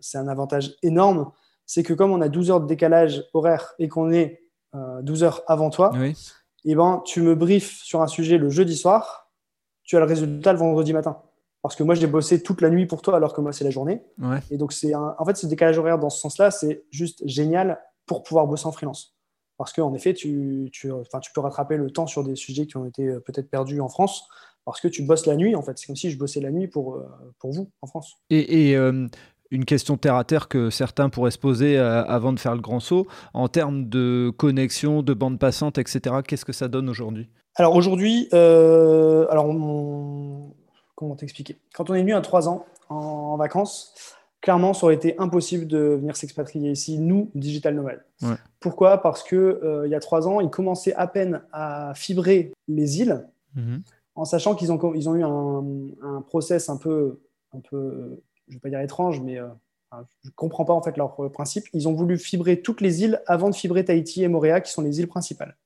[0.00, 1.30] c'est un avantage énorme.
[1.64, 4.42] C'est que comme on a 12 heures de décalage horaire et qu'on est
[4.74, 6.16] euh, 12 heures avant toi, Oui.
[6.64, 9.30] eh ben, tu me briefes sur un sujet le jeudi soir,
[9.84, 11.22] tu as le résultat le vendredi matin.
[11.62, 13.70] Parce que moi, j'ai bossé toute la nuit pour toi alors que moi, c'est la
[13.70, 14.02] journée.
[14.20, 14.40] Ouais.
[14.50, 15.14] Et donc, c'est un...
[15.16, 18.72] en fait, ce décalage horaire dans ce sens-là, c'est juste génial pour pouvoir bosser en
[18.72, 19.13] freelance.
[19.58, 20.90] Parce qu'en effet, tu, tu,
[21.22, 23.88] tu peux rattraper le temps sur des sujets qui ont été euh, peut-être perdus en
[23.88, 24.26] France
[24.64, 25.54] parce que tu bosses la nuit.
[25.54, 27.06] En fait, c'est comme si je bossais la nuit pour, euh,
[27.38, 28.14] pour vous en France.
[28.30, 29.06] Et, et, euh,
[29.50, 32.80] une question terre à terre que certains pourraient se poser avant de faire le grand
[32.80, 37.28] saut, en termes de connexion, de bande passante, etc., qu'est-ce que ça donne aujourd'hui?
[37.54, 40.54] Alors aujourd'hui, euh, alors on-
[40.96, 41.56] comment t'expliquer?
[41.72, 43.94] Quand on est venu à 3 ans en, en vacances,
[44.40, 48.02] clairement, ça aurait été impossible de venir s'expatrier ici, nous, digital nomades.
[48.22, 48.34] Ouais.
[48.64, 49.02] Pourquoi?
[49.02, 53.02] Parce que euh, il y a 3 ans, ils commençaient à peine à fibrer les
[53.02, 53.28] îles,
[54.14, 55.62] en sachant qu'ils ont, ils ont eu un,
[56.02, 57.20] un process un peu,
[57.52, 59.48] un peu, je vais pas dire étrange, mais euh,
[60.22, 61.66] je comprends pas en fait leur principe.
[61.74, 64.80] Ils ont voulu fibrer toutes les îles avant de fibrer Tahiti et Moréa, qui sont
[64.80, 65.58] les îles principales.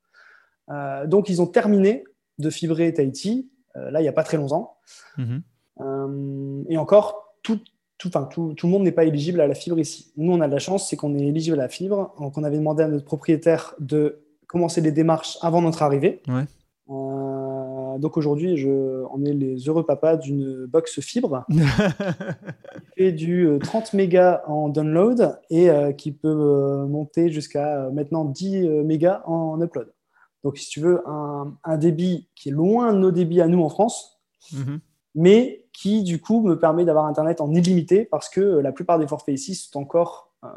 [0.69, 2.03] Euh, donc ils ont terminé
[2.37, 4.77] de fibrer Tahiti, euh, là il n'y a pas très longtemps.
[5.17, 5.41] Mhm.
[5.79, 7.61] Euh, et encore, tout,
[7.99, 10.11] tout, enfin, tout, tout le monde n'est pas éligible à la fibre ici.
[10.17, 12.15] Nous, on a de la chance, c'est qu'on est éligible à la fibre.
[12.19, 16.21] Donc, on avait demandé à notre propriétaire de commencer les démarches avant notre arrivée.
[16.27, 16.45] Ouais.
[16.89, 21.59] Euh, donc aujourd'hui, je, on est les heureux papas d'une box fibre qui
[22.97, 27.91] fait du euh, 30 mégas en download et euh, qui peut euh, monter jusqu'à euh,
[27.91, 29.93] maintenant 10 euh, mégas en upload.
[30.43, 33.61] Donc si tu veux, un, un débit qui est loin de nos débits à nous
[33.61, 34.15] en France,
[34.53, 34.79] Mhm.
[35.15, 38.99] Mais qui du coup me permet d'avoir Internet en illimité parce que euh, la plupart
[38.99, 40.47] des forfaits ici sont encore euh,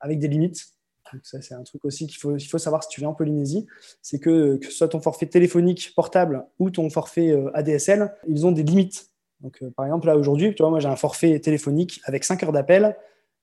[0.00, 0.66] avec des limites.
[1.22, 3.68] Ça, c'est un truc aussi qu'il faut, savoir si tu viens en Polynésie,
[4.02, 8.50] c'est que que soit ton forfait téléphonique portable ou ton forfait euh, ADSL, ils ont
[8.50, 9.12] des limites.
[9.76, 12.96] Par exemple, là aujourd'hui, moi j'ai un forfait téléphonique avec 5 heures d'appel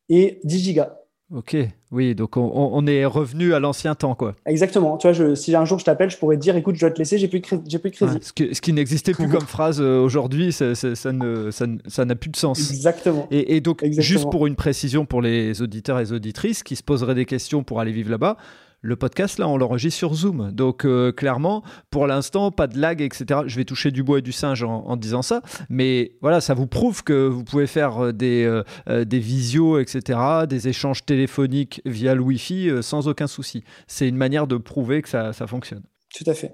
[0.10, 1.03] et 10 gigas.
[1.32, 1.56] Ok,
[1.92, 4.36] oui, donc on, est revenu à l'ancien temps, quoi.
[4.46, 4.98] Exactement.
[4.98, 6.92] Tu vois, je, si un jour je t'appelle, je pourrais te dire, écoute, je dois
[6.92, 8.14] te laisser, j'ai plus de, j'ai plus de crédit.
[8.14, 11.50] Ouais, ce, que- ce qui n'existait plus comme phrase euh, aujourd'hui, ça ça- ça ne-
[11.50, 12.70] ça ne- ça n'a plus de sens.
[12.70, 13.28] Exactement.
[13.32, 14.20] Et, et donc, Exactement.
[14.20, 17.64] juste pour une précision pour les auditeurs et les auditrices qui se poseraient des questions
[17.64, 18.38] pour aller vivre là-bas,
[18.84, 20.52] le podcast, là, on l'enregistre sur Zoom.
[20.52, 23.42] Donc, euh, clairement, pour l'instant, pas de lag, etc.
[23.48, 25.42] Je vais toucher du bois et du singe en, en disant ça.
[25.70, 28.44] Mais voilà, ça vous prouve que vous pouvez faire euh, des,
[28.90, 30.20] euh, des visios, etc.,
[30.50, 33.64] des échanges téléphoniques via le Wi-Fi euh, sans aucun souci.
[33.88, 35.84] C'est une manière de prouver que ça, ça fonctionne.
[36.14, 36.54] Tout à fait.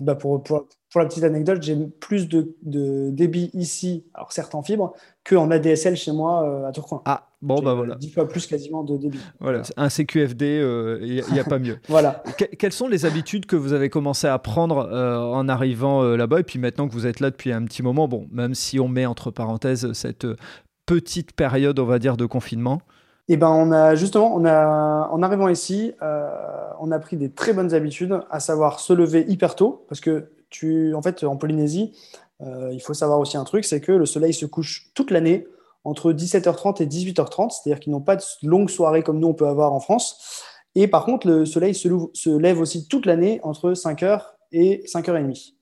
[0.00, 4.54] Bah, pour, pour, pour la petite anecdote, j'ai plus de, de débit ici, alors certes
[4.54, 7.02] en fibre, qu'en ADSL chez moi à Tourcoing.
[7.04, 7.94] Ah, bon, bah euh, voilà.
[7.94, 9.20] 10 fois plus quasiment de débit.
[9.40, 9.62] voilà.
[9.76, 11.78] Un CQFD, il n'y a, pas mieux.
[11.88, 12.22] Voilà.
[12.36, 16.16] Que- quelles sont les habitudes que vous avez commencé à prendre euh, en arrivant euh,
[16.16, 16.40] là-bas?
[16.40, 18.88] Et puis maintenant que vous êtes là depuis un petit moment, bon, même si on
[18.88, 20.36] met entre parenthèses cette euh,
[20.84, 22.80] petite période, on va dire, de confinement.
[23.28, 26.28] Et ben on a justement, on a, en arrivant ici, euh,
[26.80, 30.30] on a pris des très bonnes habitudes, à savoir se lever hyper tôt, parce que
[30.48, 31.92] tu, en fait, en Polynésie,
[32.40, 35.48] euh, il faut savoir aussi un truc, c'est que le soleil se couche toute l'année
[35.86, 39.46] entre 17h30 et 18h30, c'est-à-dire qu'ils n'ont pas de longues soirées comme nous on peut
[39.46, 40.42] avoir en France.
[40.74, 45.54] Et par contre, le soleil se, lève aussi toute l'année entre 5h et 5h30.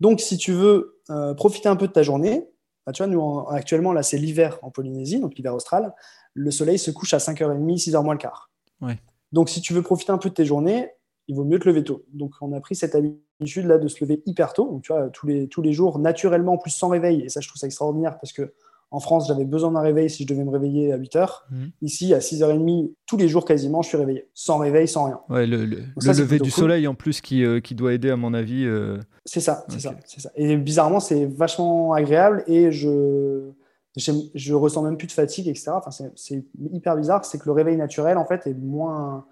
[0.00, 2.48] Donc, si tu veux euh, profiter un peu de ta journée,
[2.86, 5.94] bah, tu vois, nous en- actuellement, là, c'est l'hiver en Polynésie, donc l'hiver austral,
[6.32, 8.50] le soleil se couche à 5h30, 6h moins le quart.
[8.80, 8.98] Ouais.
[9.32, 10.90] Donc, si tu veux profiter un peu de tes journées,
[11.28, 12.04] il vaut mieux te lever tôt.
[12.14, 14.70] Donc, on a pris cette habitude là de se lever hyper tôt.
[14.70, 17.22] Donc, tu vois, tous les, tous les jours, naturellement, en plus sans réveil.
[17.22, 18.54] Et ça, je trouve ça extraordinaire parce que
[18.90, 21.46] en France, j'avais besoin d'un réveil si je devais me réveiller à 8 heures.
[21.50, 21.64] Mmh.
[21.82, 24.28] Ici, à 6h30, tous les jours quasiment, je suis réveillé.
[24.32, 25.20] Sans réveil, sans rien.
[25.28, 28.64] Ouais, le, lever du soleil en plus qui, euh, qui, doit aider, à mon avis.
[28.64, 28.98] Euh.
[29.24, 33.50] C'est ça, c'est ça, ça, Et bizarrement, c'est vachement agréable et je,
[33.96, 35.72] je ressens même plus de fatigue, etc.
[35.74, 37.24] Enfin, c'est hyper bizarre.
[37.24, 39.26] C'est que le réveil naturel, en fait, est moins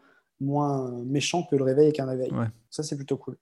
[0.44, 2.30] moins méchant que le réveil avec un réveil.
[2.70, 3.36] Ça, c'est plutôt cool.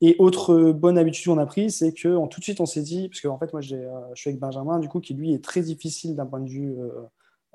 [0.00, 3.08] Et autre bonne habitude qu'on a pris, c'est que tout de suite, on s'est dit,
[3.08, 5.44] parce que en fait, moi, euh, je suis avec Benjamin, du coup, qui lui est
[5.44, 6.88] très difficile d'un point de vue euh,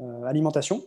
[0.02, 0.84] euh, alimentation.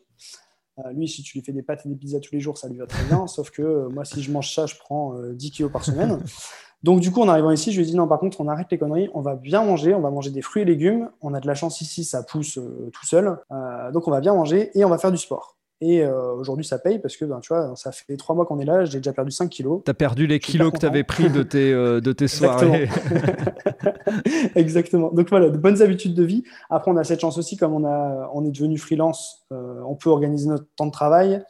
[0.94, 2.78] lui, si tu lui fais des pâtes et des pizzas tous les jours, ça lui
[2.78, 3.26] va très bien.
[3.26, 6.20] sauf que moi, si je mange ça, je prends 10 kilos par semaine.
[6.84, 8.68] Donc, du coup, en arrivant ici, je lui ai dit non, par contre, on arrête
[8.70, 11.10] les conneries, on va bien manger, on va manger des fruits et légumes.
[11.20, 13.36] On a de la chance ici, ça pousse tout seul.
[13.92, 15.57] donc, on va bien manger et on va faire du sport.
[15.80, 18.58] Et euh, aujourd'hui, ça paye parce que, ben, tu vois, ça fait trois mois qu'on
[18.58, 19.82] est là, j'ai déjà perdu 5 kilos.
[19.84, 22.88] Tu as perdu les kilos que tu avais pris de tes, euh, de tes soirées.
[24.56, 25.12] Exactement.
[25.12, 26.42] Donc voilà, de bonnes habitudes de vie.
[26.68, 29.94] Après, on a cette chance aussi, comme on, a, on est devenu freelance, euh, on
[29.94, 31.44] peut organiser notre temps de travail.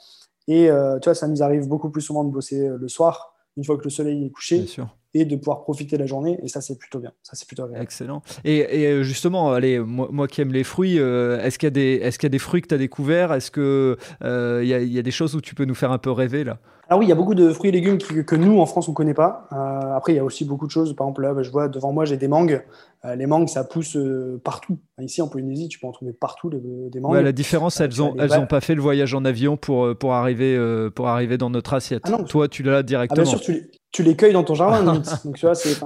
[0.47, 0.71] Et
[1.03, 3.85] tu vois, ça nous arrive beaucoup plus souvent de bosser le soir, une fois que
[3.85, 4.57] le soleil est couché.
[4.61, 4.89] Bien sûr
[5.21, 6.39] et de pouvoir profiter de la journée.
[6.43, 7.13] Et ça, c'est plutôt bien.
[7.23, 7.83] Ça, c'est plutôt agréable.
[7.83, 8.23] Excellent.
[8.45, 11.71] Et, et, justement, allez, moi, moi, qui aime les fruits, euh, est-ce qu'il y, a
[11.71, 13.33] des, est-ce qu'il y a des fruits que tu as découverts?
[13.33, 15.99] Est-ce qu'il euh, y, a, y a des choses où tu peux nous faire un
[15.99, 16.59] peu rêver là?
[16.91, 18.93] Alors oui, il y a beaucoup de fruits et légumes que nous, en France, on
[18.93, 19.47] ne connaît pas.
[19.53, 20.97] Euh, après, il y a aussi beaucoup de choses.
[20.97, 22.65] Par exemple, là, bah, je vois devant moi, j'ai des mangues.
[23.05, 24.79] Euh, les mangues, ça pousse euh, partout.
[24.99, 27.23] Ici, en Polynésie, tu peux en trouver partout des mangues.
[27.23, 30.59] la différence, elles n'ont elles ont pas fait le voyage en avion pour, pour, arriver,
[30.95, 32.05] pour arriver dans notre assiette.
[32.07, 33.21] Ah Toi, tu l'as directement.
[33.21, 34.85] Ah, bien sûr, tu tu les cueilles dans ton jardin.
[35.25, 35.77] Donc, tu vois, c'est,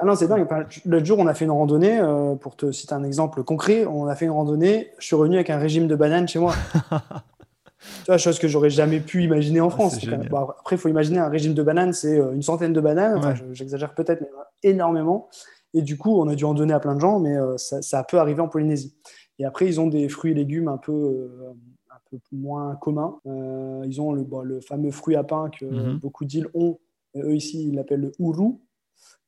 [0.00, 0.46] ah non, c'est dingue.
[0.84, 2.00] L'autre jour, on a fait une randonnée.
[2.40, 4.92] pour te citer un exemple concret, on a fait une randonnée.
[4.98, 6.54] Je suis revenu avec un régime de bananes chez moi.
[7.80, 9.98] Tu vois, chose que j'aurais jamais pu imaginer en ah, France.
[10.58, 13.36] après, il faut imaginer un régime de bananes, c'est euh, une centaine de bananes.
[13.52, 14.28] J'exagère peut-être, mais
[14.62, 15.28] énormément.
[15.74, 17.82] Et du coup, on a dû en donner à plein de gens, mais euh, ça,
[17.82, 18.94] ça, peut arriver en Polynésie.
[19.38, 21.52] Et après, ils ont des fruits et légumes un peu, euh,
[21.90, 23.18] un peu moins communs.
[23.24, 25.98] ils ont le, le, fameux fruit à pain que mhm.
[25.98, 26.78] beaucoup d'îles ont.
[27.22, 28.54] Eux, ici, ils l'appellent le uru,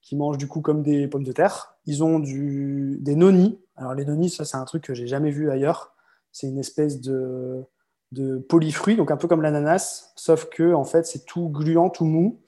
[0.03, 1.77] qui mange du coup comme des pommes de terre.
[1.87, 3.61] Ils ont du, des nonis.
[3.77, 5.95] Alors, les nonis, ça, c'est un truc que j'ai jamais vu ailleurs.
[6.33, 7.65] C'est une espèce de
[8.13, 12.05] de polyfruits, donc un peu comme l'ananas, sauf que en fait c'est tout gluant, tout
[12.05, 12.41] mou.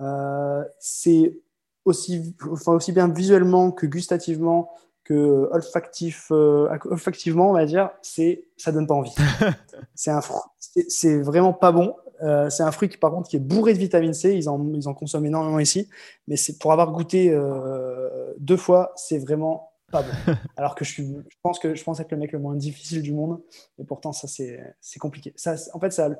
[0.00, 1.38] Euh, c'est
[1.84, 4.70] aussi, enfin, aussi bien visuellement que gustativement
[5.04, 9.14] que olfactif, euh, olfactivement, on va dire, c'est ça donne pas envie.
[9.94, 11.94] c'est vraiment pas bon.
[12.22, 14.34] Euh, c'est un fruit qui par contre qui est bourré de vitamine C.
[14.34, 15.88] Ils en, ils en consomment énormément ici,
[16.28, 17.36] mais c'est pour avoir goûté
[18.38, 20.08] deux fois, c'est vraiment pas bon.
[20.56, 23.02] Alors que je, suis, je, pense que je pense être le mec le moins difficile
[23.02, 23.40] du monde,
[23.78, 25.32] et pourtant ça c'est compliqué.
[25.36, 26.10] Ça, en fait, ça a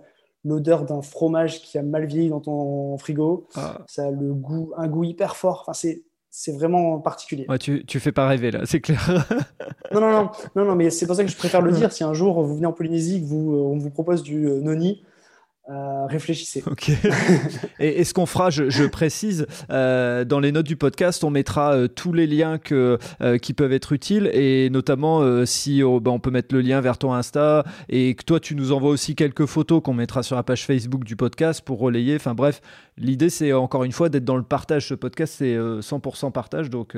[0.45, 3.47] l'odeur d'un fromage qui a mal vieilli dans ton frigo.
[3.55, 3.79] Ah.
[3.87, 5.61] Ça a le goût, un goût hyper fort.
[5.63, 6.03] Enfin, c'est
[6.35, 7.45] c'est vraiment particulier.
[7.49, 9.27] Ouais, tu, tu fais pas rêver là, c'est clair.
[9.93, 11.93] non, non, non, non, non mais c'est pour ça que je préfère le dire.
[11.93, 15.03] Si un jour vous venez en Polynésie, que vous, on vous propose du euh, noni,
[15.71, 16.63] euh, réfléchissez.
[16.73, 16.91] Ok.
[17.79, 21.89] et, ce qu'on fera, je, précise, euh, dans les notes du podcast, on mettra euh,
[21.89, 26.55] tous les liens qui peuvent être utiles et notamment si oh, bah, on peut mettre
[26.55, 29.95] le lien vers ton Insta et que toi tu nous envoies aussi quelques photos qu'on
[29.95, 32.17] mettra sur la page Facebook du podcast pour relayer.
[32.17, 32.61] Enfin bref,
[32.97, 34.89] l'idée c'est encore une fois d'être dans le partage.
[34.89, 36.97] Ce podcast c'est 100% partage, donc,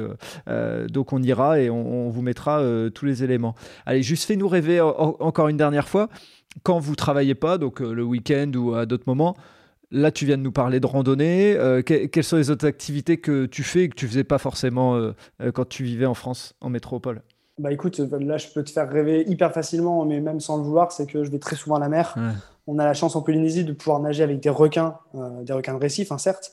[0.89, 2.63] donc on ira et on, vous mettra
[2.95, 3.55] tous les éléments.
[3.87, 6.09] Allez, juste fais-nous rêver encore une dernière fois
[6.63, 9.37] quand vous travaillez pas, donc euh, le week-end ou à d'autres moments,
[9.91, 11.57] là tu viens de nous parler de randonnée.
[11.57, 14.97] Euh, quelles sont les autres activités que tu fais et que tu faisais pas forcément
[14.97, 15.13] euh,
[15.53, 17.23] quand tu vivais en France, en métropole?
[17.59, 20.91] Bah écoute, là je peux te faire rêver hyper facilement, mais même sans le vouloir,
[20.91, 22.17] c'est que je vais très souvent à la mer.
[22.67, 24.99] On a la chance en Polynésie de pouvoir nager avec des requins,
[25.43, 26.53] des requins de récif, hein, certes,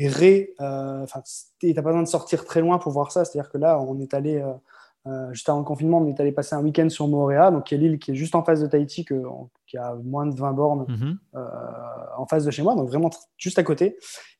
[0.00, 0.54] des raies.
[0.58, 1.22] Enfin,
[1.62, 3.24] n'as pas besoin de sortir très loin pour voir ça.
[3.24, 4.52] C'est-à-dire que là, on est allé euh,
[5.32, 7.78] juste avant le confinement, on est allé passer un week-end sur Moorea, donc qui est
[7.78, 9.04] l'île qui est juste en face de Tahiti,
[9.66, 11.18] qui a moins de 20 bornes mhm.
[11.36, 11.46] euh,
[12.18, 13.96] en face de chez moi, donc vraiment juste à côté.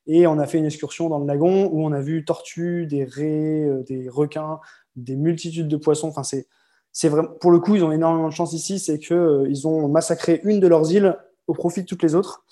[0.06, 3.04] Et on a fait une excursion dans le lagon où on a vu tortues, des
[3.04, 4.60] raies, euh, des requins,
[4.96, 6.08] des multitudes de poissons.
[6.08, 6.46] Enfin, c'est,
[6.92, 9.88] c'est vraiment, pour le coup, ils ont énormément de chance ici, c'est qu'ils ils ont
[9.88, 12.44] massacré une de leurs îles au profit de toutes les autres.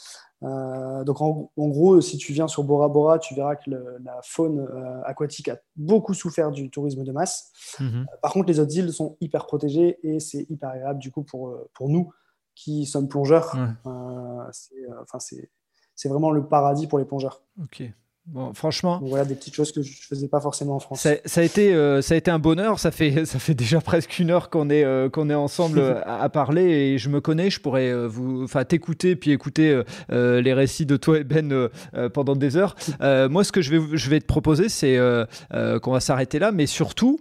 [0.45, 4.61] Euh, donc en, gros, si tu viens sur Bora Bora, tu verras que la faune
[4.61, 7.53] euh, aquatique a beaucoup souffert du tourisme de masse.
[7.81, 8.07] Mhm.
[8.09, 11.23] Euh, par contre, les autres îles sont hyper protégées et c'est hyper agréable du coup
[11.23, 12.13] pour, pour nous
[12.55, 13.57] qui sommes plongeurs.
[15.95, 17.43] c'est vraiment le paradis pour les plongeurs.
[17.63, 17.83] Ok.
[18.31, 19.01] Bon, franchement.
[19.03, 21.01] voilà des petites choses que je faisais pas forcément en France.
[21.25, 22.79] Ça, a été, euh, ça a été un bonheur.
[22.79, 26.03] Ça fait, ça fait déjà presque une heure qu'on est, euh, qu'on est ensemble euh,
[26.05, 27.49] à, parler et je me connais.
[27.49, 31.69] Je pourrais vous, enfin, t'écouter puis écouter les récits de toi et Ben
[32.13, 32.77] pendant des heures.
[33.31, 34.99] moi, ce que je vais, je vais te proposer, c'est
[35.83, 37.21] qu'on va s'arrêter là, mais surtout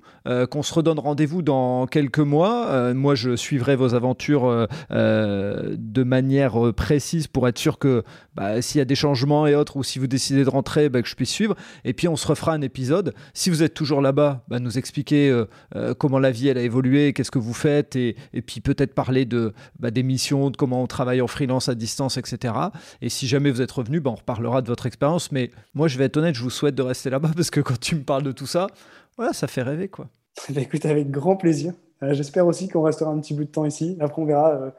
[0.49, 2.93] qu'on se redonne rendez-vous dans quelques mois.
[2.93, 8.03] moi, je suivrai vos aventures de manière précise pour être sûr que
[8.35, 11.01] bah, s'il y a des changements et autres ou si vous décidez de rentrer, bah,
[11.01, 11.55] que je puisse suivre.
[11.85, 13.13] Et puis on se refera un épisode.
[13.33, 16.61] Si vous êtes toujours là-bas, bah, nous expliquer euh, euh, comment la vie elle a
[16.61, 18.15] évolué, qu'est-ce que vous faites, et,
[18.45, 22.53] puis peut-être parler de des missions, de comment on travaille en freelance à distance, etc.
[23.01, 25.31] Et si jamais vous êtes revenu, on reparlera de votre expérience.
[25.31, 27.79] Mais moi, je vais être honnête, je vous souhaite de rester là-bas parce que quand
[27.79, 28.67] tu me parles de tout ça,
[29.17, 30.07] voilà, ça fait rêver quoi.
[30.49, 31.73] Bah, écoute, avec grand plaisir.
[32.03, 33.97] Euh, j'espère aussi qu'on restera un petit bout de temps ici.
[33.99, 34.71] Après, on verra.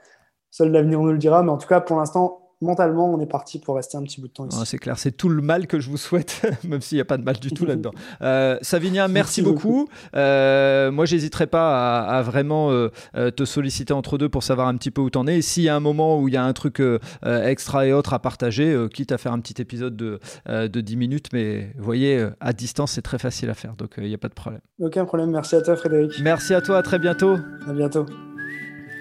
[0.51, 1.43] seul l'avenir nous le dira.
[1.43, 4.29] Mais en tout cas, pour l'instant, mentalement, on est parti pour rester un petit bout
[4.29, 4.59] de temps ici.
[4.65, 7.17] c'est clair, c'est tout le mal que je vous souhaite, même s'il n'y a pas
[7.17, 7.93] de mal du tout là-dedans.
[8.23, 9.89] Euh, Savinia, merci, beaucoup.
[10.15, 14.77] Euh, moi, j'hésiterai pas à, vraiment euh, euh, te solliciter entre deux pour savoir un
[14.77, 15.39] petit peu où tu en es.
[15.39, 16.83] Et s'il y a un moment où il y a un truc
[17.23, 21.27] extra et autre à partager, quitte à faire un petit épisode de, de 10 minutes,
[21.33, 24.29] mais vous voyez, à distance, c'est très facile à faire, donc il n'y a pas
[24.29, 24.61] de problème.
[24.81, 26.13] Aucun problème, merci à toi Frédéric.
[26.23, 27.37] Merci à toi, à très bientôt.
[27.67, 28.07] À bientôt.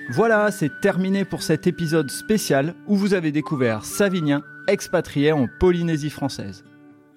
[0.10, 6.10] Voilà, c'est terminé pour cet épisode spécial où vous avez découvert Savinien, expatrié en Polynésie
[6.10, 6.64] française.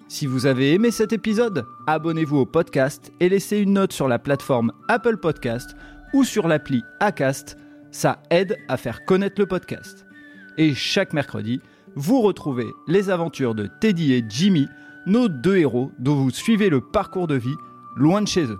[0.09, 4.19] Si vous avez aimé cet épisode, abonnez-vous au podcast et laissez une note sur la
[4.19, 5.73] plateforme Apple Podcast
[6.13, 7.57] ou sur l'appli Acast,
[7.91, 10.05] ça aide à faire connaître le podcast.
[10.57, 11.61] Et chaque mercredi,
[11.95, 14.67] vous retrouvez les aventures de Teddy et Jimmy,
[15.05, 17.55] nos deux héros dont vous suivez le parcours de vie
[17.95, 18.59] loin de chez eux.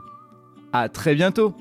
[0.72, 1.54] À très bientôt